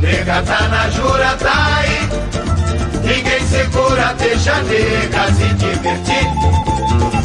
nega 0.03 0.42
tá 0.42 0.68
na 0.68 0.90
jura, 0.90 1.36
tá 1.36 1.76
aí. 1.76 2.09
Ninguém 3.05 3.47
segura, 3.47 4.14
deixa 4.18 4.53
a 4.53 4.62
nega 4.64 5.32
se 5.32 5.55
divertir. 5.55 6.26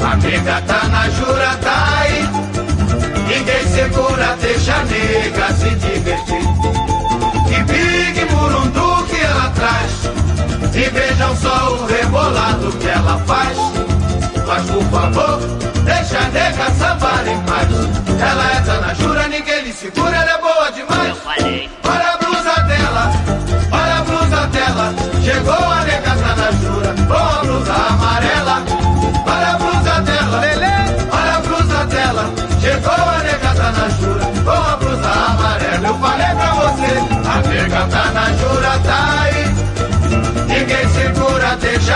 A 0.05 0.15
nega 0.17 0.61
tá 0.61 0.87
na 0.87 1.09
jura, 1.09 1.57
tá 1.57 1.99
aí. 1.99 2.29
Ninguém 3.27 3.67
segura, 3.73 4.37
deixa 4.39 4.75
a 4.75 4.83
nega 4.85 5.53
se 5.53 5.69
divertir. 5.71 6.00
só 11.35 11.73
o 11.73 11.85
rebolado 11.85 12.71
que 12.73 12.87
ela 12.87 13.17
faz. 13.25 13.57
Mas 14.47 14.69
por 14.69 14.83
favor, 14.85 15.39
deixa 15.83 16.19
a 16.19 16.27
nega 16.29 16.71
sambar 16.71 17.27
em 17.27 17.39
paz. 17.43 17.67
Ela 18.19 18.51
é 18.51 18.61
dona 18.61 18.93
jura, 18.95 19.27
ninguém 19.27 19.63
lhe 19.63 19.73
segura, 19.73 20.15
ela 20.15 20.31
é 20.31 20.40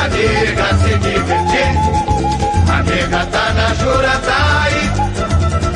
nega 0.09 0.67
se 0.81 0.97
divertir. 0.97 1.71
A 2.71 2.83
nega 2.83 3.25
tá 3.27 3.53
na 3.53 3.73
jura, 3.75 4.17
tá 4.19 4.63
aí. 4.63 4.91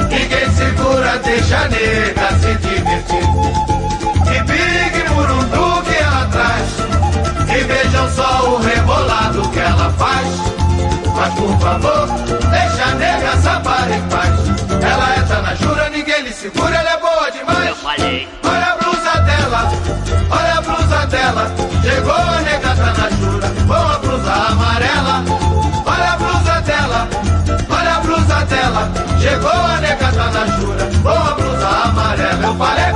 Ninguém 0.09 0.51
segura, 0.51 1.20
deixa 1.20 1.57
a 1.57 1.67
nega 1.70 2.30
se 2.41 2.55
divertir. 2.55 3.26
E 4.36 4.39
Big 4.43 5.09
Murunduque 5.09 5.97
atrás. 6.03 6.67
E 7.49 7.63
vejam 7.63 8.09
só 8.11 8.49
o 8.51 8.57
rebolado 8.57 9.49
que 9.49 9.59
ela 9.59 9.91
faz. 9.97 10.28
Mas 11.15 11.34
por 11.34 11.59
favor, 11.59 12.07
deixa 12.51 12.84
a 12.84 12.95
nega 12.95 13.38
sambar 13.38 13.91
em 13.91 14.01
paz. 14.03 14.59
Ela 14.82 15.15
é 15.15 15.22
tá 15.28 15.41
na 15.41 15.55
jura, 15.55 15.89
ninguém 15.89 16.22
lhe 16.22 16.32
segura, 16.32 16.76
ela 16.76 16.91
é 16.91 16.97
boa 16.97 17.30
demais. 17.32 17.67
Eu 17.67 17.76
falei. 17.76 18.30
Olha 18.43 18.65
a 18.72 18.78
blusa 18.78 19.22
dela, 19.22 19.72
olha 20.32 20.53
a 20.57 20.61
blusa 20.61 21.05
dela. 21.07 21.51
Chegou 21.84 22.13
a 22.13 22.41
nega, 22.41 22.76
tá 22.76 22.93
na 22.93 23.09
jura, 23.09 23.18
a 23.18 23.18
blusa 24.20 24.34
amarela. 24.34 25.24
Olha 25.86 26.13
a 26.13 26.17
blusa 26.17 26.61
dela, 26.61 27.07
olha 27.70 27.95
a 27.95 27.99
blusa 28.01 28.45
dela. 28.45 28.91
Chegou 29.20 29.49
a 29.49 29.80
nega, 29.80 30.11
tá 30.11 30.32
na 30.32 30.45
jura, 30.57 30.89
com 31.01 31.09
a 31.09 31.34
blusa 31.36 31.67
amarela. 31.67 32.43
Eu 32.43 32.55
falei 32.55 32.89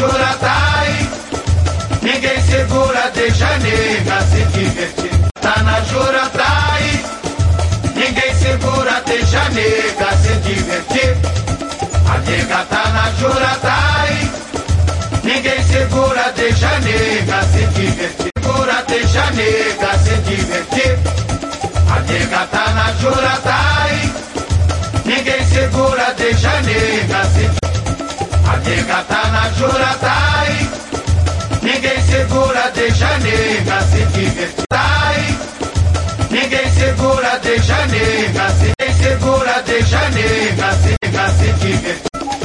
na 0.00 0.06
jura, 0.06 0.36
aí. 0.42 1.10
Ninguém 2.02 2.42
segura, 2.42 3.10
deixa 3.14 3.58
nega 3.58 4.20
se 4.22 4.44
divertir. 4.58 5.10
Tá 5.40 5.62
na 5.62 5.80
jura, 5.82 6.30
aí. 6.38 7.04
Ninguém 7.94 8.34
segura, 8.34 9.02
deixa 9.06 9.48
nega 9.50 10.16
se 10.16 10.34
divertir. 10.48 11.16
A 12.08 12.18
nega 12.18 12.64
tá 12.70 12.88
na 12.90 13.10
jura, 13.18 13.58
aí. 13.62 14.30
Ninguém 15.22 15.62
segura, 15.64 16.32
deixa 16.34 16.78
nega 16.80 17.42
se 17.52 17.66
divertir. 17.78 18.30
Segura, 18.38 18.84
deixa 18.88 19.30
nega 19.32 19.98
se 19.98 20.16
divertir. 20.22 20.98
A 21.90 22.00
nega 22.00 22.46
tá 22.46 22.70
na 22.70 22.92
jura, 22.94 23.38
aí. 23.44 24.14
Ninguém 25.04 25.44
segura, 25.46 26.14
deixa 26.16 26.60
nega 26.62 27.24
se 27.24 27.59
A 28.50 28.56
nega 28.56 29.04
tá 29.04 29.28
na 29.28 29.48
jura, 29.50 29.96
aí. 30.40 30.70
Ninguém 31.62 32.02
segura, 32.02 32.72
deixa 32.74 33.06
a 33.06 33.18
nega 33.18 33.80
se 33.82 34.04
divertir. 34.06 34.66
Ninguém 36.32 36.72
segura, 36.72 37.38
deixa 37.44 37.76
a 37.76 37.86
nega 37.86 38.50
se 38.50 38.72
Ninguém 38.80 38.94
segura, 38.94 39.62
deixa 39.64 39.98
a 39.98 40.10
nega 40.10 40.72
se, 40.72 40.96
nega 41.00 41.30
se 41.30 41.52
divertir. 41.52 42.30